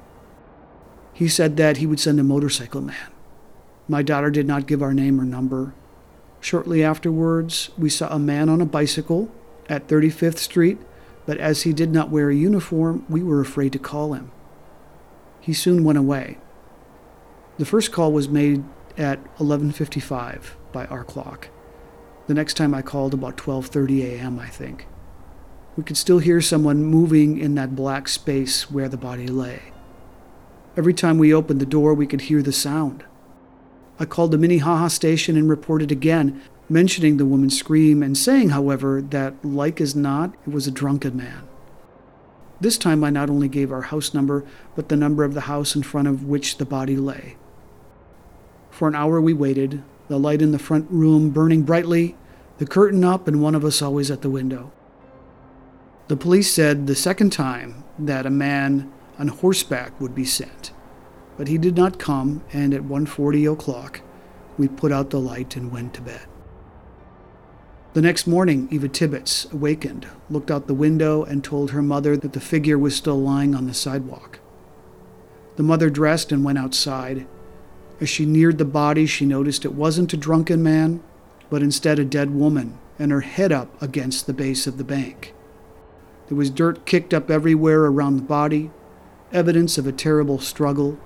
He 1.17 1.27
said 1.27 1.57
that 1.57 1.77
he 1.77 1.87
would 1.87 1.99
send 1.99 2.19
a 2.19 2.23
motorcycle 2.23 2.79
man. 2.79 3.11
My 3.87 4.03
daughter 4.03 4.29
did 4.29 4.45
not 4.45 4.67
give 4.67 4.83
our 4.83 4.93
name 4.93 5.19
or 5.19 5.23
number. 5.23 5.73
Shortly 6.39 6.83
afterwards, 6.83 7.71
we 7.75 7.89
saw 7.89 8.13
a 8.13 8.19
man 8.19 8.49
on 8.49 8.61
a 8.61 8.67
bicycle 8.67 9.31
at 9.67 9.87
35th 9.87 10.37
Street, 10.37 10.77
but 11.25 11.39
as 11.39 11.63
he 11.63 11.73
did 11.73 11.91
not 11.91 12.11
wear 12.11 12.29
a 12.29 12.35
uniform, 12.35 13.03
we 13.09 13.23
were 13.23 13.41
afraid 13.41 13.73
to 13.73 13.79
call 13.79 14.13
him. 14.13 14.29
He 15.39 15.53
soon 15.53 15.83
went 15.83 15.97
away. 15.97 16.37
The 17.57 17.65
first 17.65 17.91
call 17.91 18.11
was 18.11 18.29
made 18.29 18.63
at 18.95 19.17
11:55 19.39 20.55
by 20.71 20.85
our 20.85 21.03
clock. 21.03 21.47
The 22.27 22.35
next 22.35 22.57
time 22.57 22.75
I 22.75 22.83
called 22.83 23.15
about 23.15 23.37
12:30 23.37 24.03
a.m., 24.03 24.37
I 24.37 24.49
think. 24.49 24.85
We 25.75 25.83
could 25.83 25.97
still 25.97 26.19
hear 26.19 26.41
someone 26.41 26.83
moving 26.83 27.39
in 27.39 27.55
that 27.55 27.75
black 27.75 28.07
space 28.07 28.69
where 28.69 28.87
the 28.87 28.97
body 28.97 29.25
lay. 29.25 29.73
Every 30.77 30.93
time 30.93 31.17
we 31.17 31.33
opened 31.33 31.59
the 31.59 31.65
door, 31.65 31.95
we 31.95 32.05
could 32.05 32.21
hear 32.21 32.43
the 32.43 32.53
sound. 32.53 33.03
I 33.99 34.05
called 34.05 34.29
the 34.29 34.37
Minnehaha 34.37 34.89
station 34.89 35.35
and 35.35 35.49
reported 35.49 35.91
again, 35.91 36.39
mentioning 36.69 37.17
the 37.17 37.25
woman's 37.25 37.57
scream 37.57 38.03
and 38.03 38.15
saying, 38.15 38.49
however, 38.49 39.01
that 39.01 39.33
like 39.43 39.81
as 39.81 39.95
not, 39.95 40.35
it 40.45 40.53
was 40.53 40.67
a 40.67 40.71
drunken 40.71 41.17
man. 41.17 41.47
This 42.61 42.77
time 42.77 43.03
I 43.03 43.09
not 43.09 43.27
only 43.27 43.47
gave 43.47 43.71
our 43.71 43.83
house 43.83 44.13
number, 44.13 44.45
but 44.75 44.89
the 44.89 44.95
number 44.95 45.23
of 45.23 45.33
the 45.33 45.41
house 45.41 45.75
in 45.75 45.81
front 45.81 46.07
of 46.07 46.25
which 46.25 46.57
the 46.57 46.65
body 46.65 46.95
lay. 46.95 47.37
For 48.69 48.87
an 48.87 48.95
hour 48.95 49.19
we 49.19 49.33
waited, 49.33 49.83
the 50.09 50.19
light 50.19 50.43
in 50.43 50.51
the 50.51 50.59
front 50.59 50.85
room 50.91 51.31
burning 51.31 51.63
brightly, 51.63 52.15
the 52.59 52.67
curtain 52.67 53.03
up, 53.03 53.27
and 53.27 53.41
one 53.41 53.55
of 53.55 53.65
us 53.65 53.81
always 53.81 54.11
at 54.11 54.21
the 54.21 54.29
window. 54.29 54.71
The 56.07 56.17
police 56.17 56.51
said 56.51 56.85
the 56.85 56.95
second 56.95 57.31
time 57.31 57.83
that 57.97 58.27
a 58.27 58.31
man 58.31 58.91
on 59.19 59.27
horseback 59.29 59.99
would 59.99 60.13
be 60.13 60.25
sent, 60.25 60.71
but 61.37 61.47
he 61.47 61.57
did 61.57 61.75
not 61.75 61.99
come, 61.99 62.43
and 62.53 62.73
at 62.73 62.83
1:40 62.83 63.51
o'clock 63.51 64.01
we 64.57 64.67
put 64.67 64.91
out 64.91 65.09
the 65.09 65.19
light 65.19 65.55
and 65.55 65.71
went 65.71 65.93
to 65.93 66.01
bed. 66.01 66.25
The 67.93 68.01
next 68.01 68.27
morning, 68.27 68.67
Eva 68.69 68.89
Tibbets 68.89 69.47
awakened, 69.51 70.07
looked 70.29 70.51
out 70.51 70.67
the 70.67 70.73
window, 70.73 71.23
and 71.23 71.43
told 71.43 71.71
her 71.71 71.81
mother 71.81 72.15
that 72.15 72.33
the 72.33 72.39
figure 72.39 72.77
was 72.77 72.95
still 72.95 73.19
lying 73.19 73.55
on 73.55 73.65
the 73.65 73.73
sidewalk. 73.73 74.39
The 75.55 75.63
mother 75.63 75.89
dressed 75.89 76.31
and 76.31 76.43
went 76.43 76.59
outside. 76.59 77.25
As 77.99 78.09
she 78.09 78.25
neared 78.25 78.59
the 78.59 78.65
body, 78.65 79.07
she 79.07 79.25
noticed 79.25 79.65
it 79.65 79.73
wasn't 79.73 80.13
a 80.13 80.17
drunken 80.17 80.61
man, 80.61 81.01
but 81.49 81.63
instead 81.63 81.97
a 81.97 82.05
dead 82.05 82.35
woman, 82.35 82.77
and 82.99 83.11
her 83.11 83.21
head 83.21 83.51
up 83.51 83.81
against 83.81 84.27
the 84.27 84.33
base 84.33 84.67
of 84.67 84.77
the 84.77 84.83
bank. 84.83 85.33
There 86.27 86.37
was 86.37 86.51
dirt 86.51 86.85
kicked 86.85 87.13
up 87.13 87.31
everywhere 87.31 87.85
around 87.85 88.17
the 88.17 88.23
body, 88.23 88.69
evidence 89.31 89.77
of 89.77 89.87
a 89.87 89.91
terrible 89.91 90.39
struggle. 90.39 90.97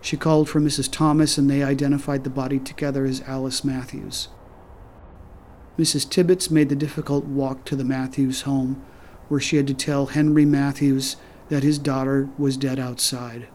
She 0.00 0.16
called 0.16 0.48
for 0.48 0.60
Mrs. 0.60 0.90
Thomas, 0.90 1.38
and 1.38 1.48
they 1.48 1.62
identified 1.62 2.24
the 2.24 2.30
body 2.30 2.58
together 2.58 3.04
as 3.04 3.22
Alice 3.22 3.64
Matthews. 3.64 4.28
Mrs. 5.78 6.08
Tibbets 6.08 6.50
made 6.50 6.68
the 6.68 6.76
difficult 6.76 7.24
walk 7.24 7.64
to 7.64 7.76
the 7.76 7.84
Matthews 7.84 8.42
home, 8.42 8.84
where 9.28 9.40
she 9.40 9.56
had 9.56 9.66
to 9.66 9.74
tell 9.74 10.06
Henry 10.06 10.44
Matthews 10.44 11.16
that 11.48 11.62
his 11.62 11.78
daughter 11.78 12.28
was 12.38 12.56
dead 12.56 12.78
outside. 12.78 13.48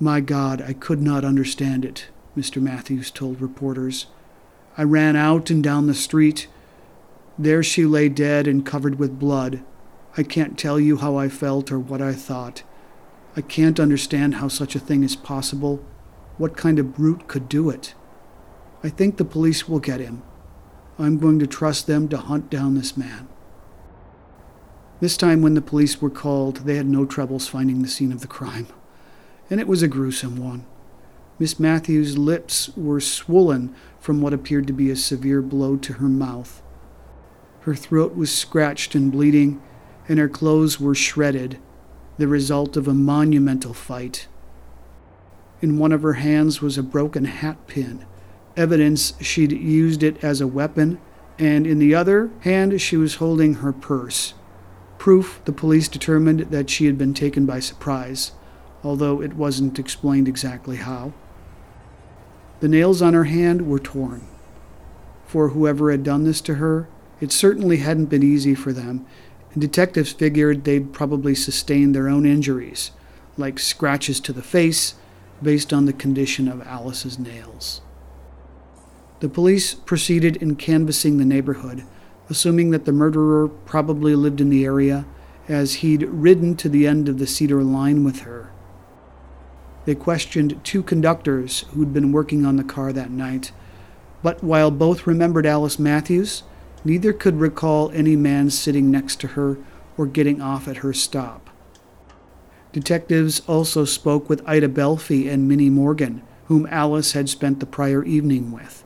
My 0.00 0.20
God, 0.20 0.62
I 0.62 0.72
could 0.72 1.02
not 1.02 1.24
understand 1.24 1.84
it, 1.84 2.08
Mr. 2.36 2.60
Matthews 2.60 3.10
told 3.10 3.40
reporters. 3.40 4.06
I 4.76 4.84
ran 4.84 5.16
out 5.16 5.50
and 5.50 5.62
down 5.62 5.86
the 5.86 5.94
street. 5.94 6.48
There 7.38 7.62
she 7.62 7.84
lay 7.84 8.08
dead 8.08 8.48
and 8.48 8.64
covered 8.64 8.98
with 8.98 9.18
blood. 9.18 9.62
I 10.16 10.22
can't 10.22 10.58
tell 10.58 10.78
you 10.78 10.98
how 10.98 11.16
I 11.16 11.28
felt 11.28 11.72
or 11.72 11.78
what 11.78 12.02
I 12.02 12.12
thought. 12.12 12.62
I 13.34 13.40
can't 13.40 13.80
understand 13.80 14.34
how 14.34 14.48
such 14.48 14.76
a 14.76 14.80
thing 14.80 15.02
is 15.02 15.16
possible. 15.16 15.82
What 16.36 16.56
kind 16.56 16.78
of 16.78 16.94
brute 16.94 17.28
could 17.28 17.48
do 17.48 17.70
it? 17.70 17.94
I 18.84 18.90
think 18.90 19.16
the 19.16 19.24
police 19.24 19.68
will 19.68 19.78
get 19.78 20.00
him. 20.00 20.22
I'm 20.98 21.18
going 21.18 21.38
to 21.38 21.46
trust 21.46 21.86
them 21.86 22.08
to 22.08 22.18
hunt 22.18 22.50
down 22.50 22.74
this 22.74 22.96
man. 22.96 23.28
This 25.00 25.16
time, 25.16 25.40
when 25.40 25.54
the 25.54 25.62
police 25.62 26.00
were 26.00 26.10
called, 26.10 26.58
they 26.58 26.76
had 26.76 26.86
no 26.86 27.06
troubles 27.06 27.48
finding 27.48 27.82
the 27.82 27.88
scene 27.88 28.12
of 28.12 28.20
the 28.20 28.26
crime, 28.26 28.68
and 29.50 29.58
it 29.60 29.66
was 29.66 29.82
a 29.82 29.88
gruesome 29.88 30.36
one. 30.36 30.66
Miss 31.38 31.58
Matthews' 31.58 32.18
lips 32.18 32.70
were 32.76 33.00
swollen 33.00 33.74
from 33.98 34.20
what 34.20 34.32
appeared 34.34 34.66
to 34.68 34.72
be 34.72 34.90
a 34.90 34.96
severe 34.96 35.42
blow 35.42 35.76
to 35.76 35.94
her 35.94 36.08
mouth. 36.08 36.62
Her 37.62 37.74
throat 37.74 38.14
was 38.14 38.30
scratched 38.30 38.94
and 38.94 39.10
bleeding, 39.10 39.60
and 40.08 40.18
her 40.18 40.28
clothes 40.28 40.80
were 40.80 40.94
shredded, 40.94 41.58
the 42.18 42.28
result 42.28 42.76
of 42.76 42.88
a 42.88 42.94
monumental 42.94 43.74
fight. 43.74 44.26
In 45.60 45.78
one 45.78 45.92
of 45.92 46.02
her 46.02 46.14
hands 46.14 46.60
was 46.60 46.76
a 46.76 46.82
broken 46.82 47.24
hat 47.24 47.66
pin 47.66 48.04
evidence 48.56 49.14
she'd 49.20 49.52
used 49.52 50.02
it 50.02 50.22
as 50.22 50.40
a 50.40 50.46
weapon, 50.46 51.00
and 51.38 51.66
in 51.66 51.78
the 51.78 51.94
other 51.94 52.30
hand 52.40 52.80
she 52.80 52.96
was 52.96 53.16
holding 53.16 53.54
her 53.54 53.72
purse. 53.72 54.34
Proof 54.98 55.40
the 55.44 55.52
police 55.52 55.88
determined 55.88 56.40
that 56.40 56.70
she 56.70 56.86
had 56.86 56.96
been 56.96 57.14
taken 57.14 57.46
by 57.46 57.60
surprise, 57.60 58.32
although 58.84 59.20
it 59.20 59.34
wasn't 59.34 59.78
explained 59.78 60.28
exactly 60.28 60.76
how. 60.76 61.12
The 62.60 62.68
nails 62.68 63.02
on 63.02 63.14
her 63.14 63.24
hand 63.24 63.66
were 63.66 63.80
torn. 63.80 64.26
For 65.26 65.48
whoever 65.48 65.90
had 65.90 66.04
done 66.04 66.24
this 66.24 66.40
to 66.42 66.54
her, 66.54 66.88
it 67.20 67.32
certainly 67.32 67.78
hadn't 67.78 68.06
been 68.06 68.22
easy 68.22 68.54
for 68.54 68.72
them, 68.72 69.06
detectives 69.58 70.12
figured 70.12 70.64
they'd 70.64 70.92
probably 70.92 71.34
sustained 71.34 71.94
their 71.94 72.08
own 72.08 72.24
injuries, 72.24 72.90
like 73.36 73.58
scratches 73.58 74.20
to 74.20 74.32
the 74.32 74.42
face, 74.42 74.94
based 75.42 75.72
on 75.72 75.84
the 75.86 75.92
condition 75.92 76.48
of 76.48 76.66
Alice's 76.66 77.18
nails. 77.18 77.80
The 79.20 79.28
police 79.28 79.74
proceeded 79.74 80.36
in 80.36 80.56
canvassing 80.56 81.18
the 81.18 81.24
neighborhood, 81.24 81.84
assuming 82.28 82.70
that 82.70 82.84
the 82.84 82.92
murderer 82.92 83.48
probably 83.48 84.14
lived 84.14 84.40
in 84.40 84.50
the 84.50 84.64
area 84.64 85.04
as 85.48 85.74
he'd 85.74 86.02
ridden 86.02 86.56
to 86.56 86.68
the 86.68 86.86
end 86.86 87.08
of 87.08 87.18
the 87.18 87.26
cedar 87.26 87.62
line 87.62 88.04
with 88.04 88.20
her. 88.20 88.50
They 89.84 89.94
questioned 89.94 90.60
two 90.64 90.82
conductors 90.82 91.60
who'd 91.72 91.92
been 91.92 92.12
working 92.12 92.46
on 92.46 92.56
the 92.56 92.64
car 92.64 92.92
that 92.92 93.10
night, 93.10 93.52
but 94.22 94.42
while 94.42 94.70
both 94.70 95.06
remembered 95.06 95.46
Alice 95.46 95.78
Matthews, 95.78 96.44
neither 96.84 97.12
could 97.12 97.40
recall 97.40 97.90
any 97.92 98.16
man 98.16 98.50
sitting 98.50 98.90
next 98.90 99.20
to 99.20 99.28
her 99.28 99.58
or 99.96 100.06
getting 100.06 100.40
off 100.40 100.66
at 100.68 100.78
her 100.78 100.92
stop. 100.92 101.50
Detectives 102.72 103.40
also 103.46 103.84
spoke 103.84 104.28
with 104.28 104.46
Ida 104.48 104.68
Belfi 104.68 105.30
and 105.30 105.46
Minnie 105.46 105.70
Morgan, 105.70 106.22
whom 106.46 106.66
Alice 106.70 107.12
had 107.12 107.28
spent 107.28 107.60
the 107.60 107.66
prior 107.66 108.02
evening 108.04 108.50
with. 108.50 108.84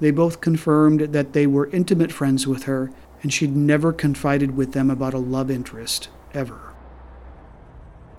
They 0.00 0.10
both 0.10 0.40
confirmed 0.40 1.12
that 1.12 1.32
they 1.32 1.46
were 1.46 1.70
intimate 1.70 2.10
friends 2.10 2.46
with 2.46 2.64
her 2.64 2.90
and 3.22 3.32
she'd 3.32 3.54
never 3.54 3.92
confided 3.92 4.56
with 4.56 4.72
them 4.72 4.90
about 4.90 5.14
a 5.14 5.18
love 5.18 5.50
interest, 5.50 6.08
ever. 6.34 6.72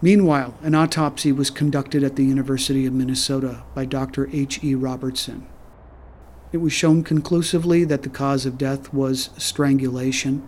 Meanwhile, 0.02 0.58
an 0.62 0.76
autopsy 0.76 1.32
was 1.32 1.50
conducted 1.50 2.04
at 2.04 2.16
the 2.16 2.26
University 2.26 2.86
of 2.86 2.94
Minnesota 2.94 3.64
by 3.74 3.86
Dr. 3.86 4.30
H. 4.32 4.64
E. 4.64 4.76
Robertson. 4.76 5.48
It 6.54 6.62
was 6.62 6.72
shown 6.72 7.04
conclusively 7.04 7.84
that 7.84 8.04
the 8.04 8.10
cause 8.10 8.46
of 8.46 8.60
death 8.60 8.94
was 8.94 9.32
strangulation. 9.38 10.48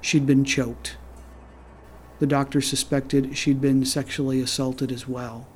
She'd 0.00 0.24
been 0.24 0.44
choked. 0.44 0.96
The 2.20 2.28
doctor 2.28 2.60
suspected 2.60 3.36
she'd 3.36 3.60
been 3.60 3.84
sexually 3.84 4.40
assaulted 4.40 4.92
as 4.92 5.08
well. 5.08 5.48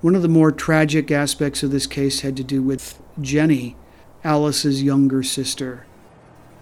One 0.00 0.14
of 0.14 0.22
the 0.22 0.28
more 0.28 0.52
tragic 0.52 1.10
aspects 1.10 1.64
of 1.64 1.72
this 1.72 1.88
case 1.88 2.20
had 2.20 2.36
to 2.36 2.44
do 2.44 2.62
with 2.62 3.02
Jenny, 3.20 3.76
Alice's 4.22 4.84
younger 4.84 5.24
sister. 5.24 5.84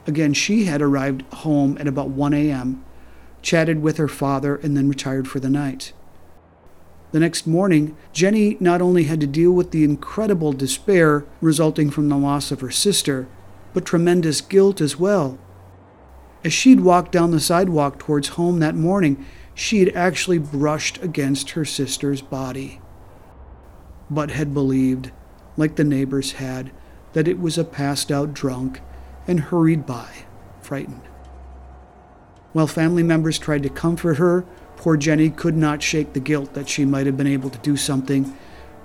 Again, 0.06 0.32
she 0.32 0.64
had 0.64 0.80
arrived 0.80 1.22
home 1.34 1.76
at 1.78 1.86
about 1.86 2.08
1 2.08 2.32
a.m., 2.32 2.82
chatted 3.42 3.82
with 3.82 3.98
her 3.98 4.08
father, 4.08 4.56
and 4.56 4.74
then 4.74 4.88
retired 4.88 5.28
for 5.28 5.38
the 5.38 5.50
night. 5.50 5.92
The 7.12 7.20
next 7.20 7.46
morning, 7.46 7.96
Jenny 8.12 8.56
not 8.60 8.80
only 8.80 9.04
had 9.04 9.20
to 9.20 9.26
deal 9.26 9.50
with 9.50 9.72
the 9.72 9.82
incredible 9.82 10.52
despair 10.52 11.24
resulting 11.40 11.90
from 11.90 12.08
the 12.08 12.16
loss 12.16 12.52
of 12.52 12.60
her 12.60 12.70
sister, 12.70 13.26
but 13.74 13.84
tremendous 13.84 14.40
guilt 14.40 14.80
as 14.80 14.96
well. 14.96 15.38
As 16.44 16.52
she'd 16.52 16.80
walked 16.80 17.12
down 17.12 17.32
the 17.32 17.40
sidewalk 17.40 17.98
towards 17.98 18.28
home 18.28 18.60
that 18.60 18.76
morning, 18.76 19.26
she'd 19.54 19.94
actually 19.94 20.38
brushed 20.38 21.02
against 21.02 21.50
her 21.50 21.64
sister's 21.64 22.22
body, 22.22 22.80
but 24.08 24.30
had 24.30 24.54
believed, 24.54 25.10
like 25.56 25.76
the 25.76 25.84
neighbors 25.84 26.32
had, 26.32 26.70
that 27.12 27.28
it 27.28 27.40
was 27.40 27.58
a 27.58 27.64
passed 27.64 28.12
out 28.12 28.32
drunk 28.32 28.80
and 29.26 29.40
hurried 29.40 29.84
by, 29.84 30.08
frightened. 30.62 31.02
While 32.52 32.66
family 32.66 33.02
members 33.02 33.38
tried 33.38 33.64
to 33.64 33.68
comfort 33.68 34.14
her, 34.14 34.44
poor 34.80 34.96
Jenny 34.96 35.28
could 35.28 35.58
not 35.58 35.82
shake 35.82 36.14
the 36.14 36.20
guilt 36.20 36.54
that 36.54 36.66
she 36.66 36.86
might 36.86 37.04
have 37.04 37.16
been 37.18 37.26
able 37.26 37.50
to 37.50 37.58
do 37.58 37.76
something, 37.76 38.34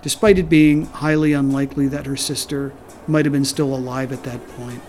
despite 0.02 0.38
it 0.38 0.50
being 0.50 0.88
highly 0.88 1.32
unlikely 1.32 1.88
that 1.88 2.06
her 2.06 2.18
sister 2.18 2.74
might 3.08 3.24
have 3.24 3.32
been 3.32 3.46
still 3.46 3.74
alive 3.74 4.12
at 4.12 4.26
that 4.26 4.46
point. 4.50 4.82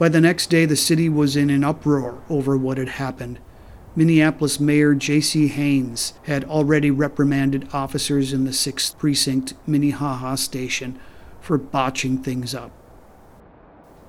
By 0.00 0.08
the 0.08 0.20
next 0.20 0.48
day, 0.48 0.64
the 0.64 0.74
city 0.74 1.08
was 1.08 1.36
in 1.36 1.48
an 1.48 1.62
uproar 1.62 2.24
over 2.28 2.56
what 2.56 2.76
had 2.76 2.88
happened. 2.88 3.38
Minneapolis 3.94 4.58
Mayor 4.58 4.96
J.C. 4.96 5.46
Haynes 5.46 6.14
had 6.24 6.42
already 6.42 6.90
reprimanded 6.90 7.68
officers 7.72 8.32
in 8.32 8.46
the 8.46 8.50
6th 8.50 8.98
Precinct 8.98 9.54
Minnehaha 9.64 10.34
station 10.34 10.98
for 11.40 11.56
botching 11.56 12.18
things 12.18 12.52
up. 12.52 12.72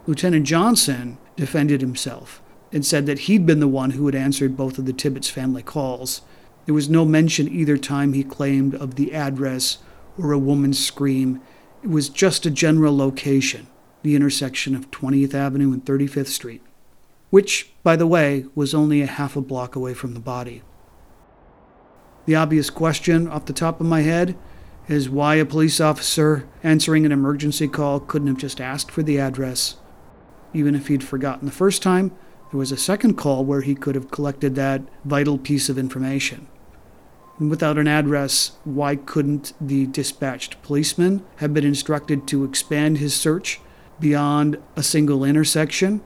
Lieutenant 0.07 0.47
Johnson 0.47 1.19
defended 1.35 1.81
himself 1.81 2.41
and 2.71 2.85
said 2.85 3.05
that 3.05 3.19
he'd 3.19 3.45
been 3.45 3.59
the 3.59 3.67
one 3.67 3.91
who 3.91 4.05
had 4.05 4.15
answered 4.15 4.55
both 4.55 4.77
of 4.77 4.85
the 4.85 4.93
Tibbets 4.93 5.29
family 5.29 5.63
calls. 5.63 6.21
There 6.65 6.75
was 6.75 6.89
no 6.89 7.05
mention 7.05 7.47
either 7.47 7.77
time 7.77 8.13
he 8.13 8.23
claimed 8.23 8.75
of 8.75 8.95
the 8.95 9.13
address 9.13 9.79
or 10.17 10.31
a 10.31 10.39
woman's 10.39 10.83
scream. 10.83 11.41
It 11.83 11.89
was 11.89 12.09
just 12.09 12.45
a 12.45 12.51
general 12.51 12.95
location, 12.95 13.67
the 14.03 14.15
intersection 14.15 14.75
of 14.75 14.91
20th 14.91 15.33
Avenue 15.33 15.73
and 15.73 15.83
35th 15.83 16.27
Street, 16.27 16.61
which, 17.29 17.71
by 17.83 17.95
the 17.95 18.07
way, 18.07 18.45
was 18.55 18.73
only 18.73 19.01
a 19.01 19.07
half 19.07 19.35
a 19.35 19.41
block 19.41 19.75
away 19.75 19.93
from 19.93 20.13
the 20.13 20.19
body. 20.19 20.61
The 22.25 22.35
obvious 22.35 22.69
question 22.69 23.27
off 23.27 23.45
the 23.45 23.53
top 23.53 23.81
of 23.81 23.87
my 23.87 24.01
head 24.01 24.37
is 24.87 25.09
why 25.09 25.35
a 25.35 25.45
police 25.45 25.81
officer 25.81 26.47
answering 26.63 27.05
an 27.05 27.11
emergency 27.11 27.67
call 27.67 27.99
couldn't 27.99 28.27
have 28.27 28.37
just 28.37 28.61
asked 28.61 28.91
for 28.91 29.03
the 29.03 29.19
address 29.19 29.77
even 30.53 30.75
if 30.75 30.87
he'd 30.87 31.03
forgotten 31.03 31.45
the 31.45 31.51
first 31.51 31.81
time, 31.81 32.11
there 32.51 32.57
was 32.59 32.71
a 32.71 32.77
second 32.77 33.15
call 33.15 33.45
where 33.45 33.61
he 33.61 33.73
could 33.73 33.95
have 33.95 34.11
collected 34.11 34.55
that 34.55 34.81
vital 35.05 35.37
piece 35.37 35.69
of 35.69 35.77
information. 35.77 36.47
And 37.39 37.49
without 37.49 37.77
an 37.77 37.87
address, 37.87 38.51
why 38.65 38.97
couldn't 38.97 39.53
the 39.59 39.87
dispatched 39.87 40.61
policeman 40.61 41.25
have 41.37 41.53
been 41.53 41.65
instructed 41.65 42.27
to 42.27 42.43
expand 42.43 42.97
his 42.97 43.15
search 43.15 43.61
beyond 44.01 44.57
a 44.75 44.83
single 44.83 45.23
intersection? 45.23 46.01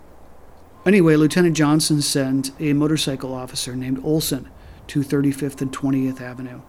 Anyway, 0.86 1.16
Lieutenant 1.16 1.58
Johnson 1.58 2.02
sent 2.04 2.52
a 2.60 2.74
motorcycle 2.74 3.34
officer 3.34 3.76
named 3.76 4.00
Olson 4.04 4.48
to 4.88 5.02
35th 5.02 5.62
and 5.62 5.74
20th 5.74 6.22
Avenue, 6.22 6.62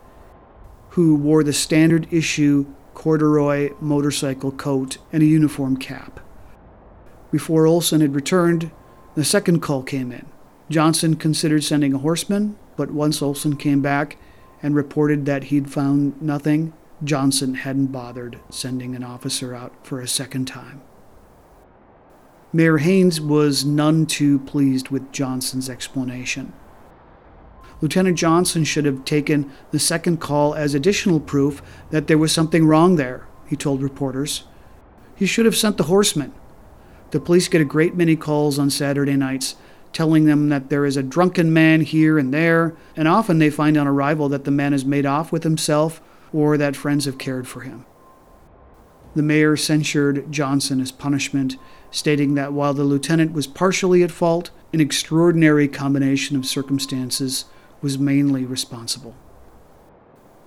who 0.90 1.14
wore 1.14 1.44
the 1.44 1.52
standard 1.52 2.08
issue 2.10 2.64
corduroy 2.94 3.74
motorcycle 3.78 4.52
coat 4.52 4.96
and 5.12 5.22
a 5.22 5.26
uniform 5.26 5.76
cap. 5.76 6.18
Before 7.30 7.66
Olson 7.66 8.00
had 8.00 8.14
returned, 8.14 8.70
the 9.16 9.24
second 9.24 9.60
call 9.60 9.82
came 9.82 10.12
in. 10.12 10.26
Johnson 10.68 11.16
considered 11.16 11.64
sending 11.64 11.94
a 11.94 11.98
horseman, 11.98 12.56
but 12.76 12.90
once 12.90 13.22
Olson 13.22 13.56
came 13.56 13.80
back 13.80 14.18
and 14.62 14.74
reported 14.74 15.24
that 15.26 15.44
he'd 15.44 15.70
found 15.70 16.20
nothing, 16.20 16.72
Johnson 17.02 17.54
hadn't 17.54 17.88
bothered 17.88 18.38
sending 18.50 18.94
an 18.94 19.02
officer 19.02 19.54
out 19.54 19.74
for 19.84 20.00
a 20.00 20.08
second 20.08 20.46
time. 20.46 20.82
Mayor 22.52 22.78
Haynes 22.78 23.20
was 23.20 23.64
none 23.64 24.06
too 24.06 24.38
pleased 24.40 24.90
with 24.90 25.12
Johnson's 25.12 25.68
explanation. 25.68 26.52
Lieutenant 27.80 28.16
Johnson 28.16 28.64
should 28.64 28.84
have 28.86 29.04
taken 29.04 29.50
the 29.70 29.78
second 29.78 30.18
call 30.20 30.54
as 30.54 30.74
additional 30.74 31.20
proof 31.20 31.62
that 31.90 32.06
there 32.06 32.18
was 32.18 32.32
something 32.32 32.66
wrong 32.66 32.96
there, 32.96 33.26
he 33.46 33.56
told 33.56 33.82
reporters. 33.82 34.44
He 35.14 35.26
should 35.26 35.44
have 35.44 35.56
sent 35.56 35.76
the 35.76 35.84
horseman. 35.84 36.32
The 37.10 37.20
police 37.20 37.48
get 37.48 37.60
a 37.60 37.64
great 37.64 37.94
many 37.94 38.16
calls 38.16 38.58
on 38.58 38.70
Saturday 38.70 39.16
nights 39.16 39.56
telling 39.96 40.26
them 40.26 40.50
that 40.50 40.68
there 40.68 40.84
is 40.84 40.98
a 40.98 41.02
drunken 41.02 41.50
man 41.54 41.80
here 41.80 42.18
and 42.18 42.34
there, 42.34 42.76
and 42.94 43.08
often 43.08 43.38
they 43.38 43.48
find 43.48 43.78
on 43.78 43.86
arrival 43.86 44.28
that 44.28 44.44
the 44.44 44.50
man 44.50 44.72
has 44.72 44.84
made 44.84 45.06
off 45.06 45.32
with 45.32 45.42
himself 45.42 46.02
or 46.34 46.58
that 46.58 46.76
friends 46.76 47.06
have 47.06 47.16
cared 47.16 47.48
for 47.48 47.62
him. 47.62 47.86
The 49.14 49.22
mayor 49.22 49.56
censured 49.56 50.30
Johnson 50.30 50.82
as 50.82 50.92
punishment, 50.92 51.56
stating 51.90 52.34
that 52.34 52.52
while 52.52 52.74
the 52.74 52.84
lieutenant 52.84 53.32
was 53.32 53.46
partially 53.46 54.02
at 54.02 54.10
fault, 54.10 54.50
an 54.74 54.82
extraordinary 54.82 55.66
combination 55.66 56.36
of 56.36 56.44
circumstances 56.44 57.46
was 57.80 57.98
mainly 57.98 58.44
responsible. 58.44 59.14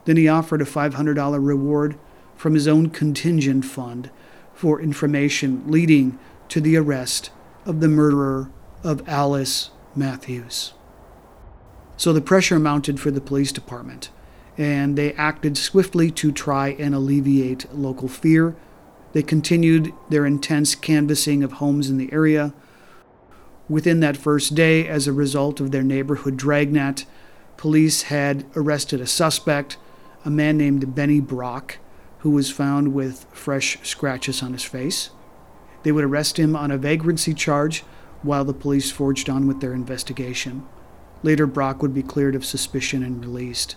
Then 0.06 0.18
he 0.18 0.28
offered 0.28 0.62
a 0.62 0.66
$500 0.66 1.44
reward 1.44 1.98
from 2.36 2.54
his 2.54 2.68
own 2.68 2.92
contingent 2.92 3.66
fund 3.66 4.12
for 4.54 4.80
information 4.80 5.64
leading 5.66 6.20
to 6.50 6.60
the 6.60 6.76
arrest 6.76 7.32
of 7.66 7.80
the 7.80 7.88
murderer 7.88 8.52
of 8.84 9.08
Alice 9.08 9.70
Matthews. 9.96 10.74
So 11.98 12.14
the 12.14 12.22
pressure 12.22 12.60
mounted 12.60 13.00
for 13.00 13.12
the 13.12 13.22
police 13.22 13.52
department, 13.52 14.10
and 14.58 14.98
they 14.98 15.14
acted 15.14 15.58
swiftly 15.58 16.12
to 16.12 16.32
try 16.32 16.70
and 16.70 16.96
alleviate 16.96 17.74
local 17.74 18.08
fear. 18.08 18.56
They 19.14 19.24
continued 19.24 19.94
their 20.10 20.26
intense 20.26 20.76
canvassing 20.76 21.44
of 21.44 21.54
homes 21.54 21.90
in 21.90 21.98
the 21.98 22.12
area. 22.14 22.54
Within 23.68 24.00
that 24.00 24.18
first 24.18 24.56
day, 24.56 24.88
as 24.88 25.08
a 25.08 25.14
result 25.14 25.60
of 25.60 25.72
their 25.72 25.84
neighborhood 25.84 26.38
dragnet, 26.38 27.06
police 27.58 28.04
had 28.04 28.46
arrested 28.56 29.02
a 29.02 29.08
suspect, 29.08 29.78
a 30.26 30.30
man 30.30 30.58
named 30.58 30.96
Benny 30.96 31.20
Brock, 31.20 31.78
who 32.20 32.32
was 32.32 32.52
found 32.52 32.94
with 32.94 33.26
fresh 33.32 33.78
scratches 33.84 34.42
on 34.42 34.54
his 34.54 34.64
face. 34.64 35.10
They 35.84 35.92
would 35.92 36.04
arrest 36.04 36.38
him 36.38 36.56
on 36.56 36.72
a 36.72 36.78
vagrancy 36.78 37.34
charge 37.34 37.84
while 38.22 38.44
the 38.44 38.54
police 38.54 38.92
forged 38.92 39.30
on 39.30 39.48
with 39.48 39.62
their 39.62 39.74
investigation. 39.74 40.68
Later, 41.24 41.46
Brock 41.46 41.82
would 41.82 41.94
be 41.94 42.04
cleared 42.04 42.36
of 42.36 42.46
suspicion 42.46 43.04
and 43.04 43.24
released. 43.24 43.76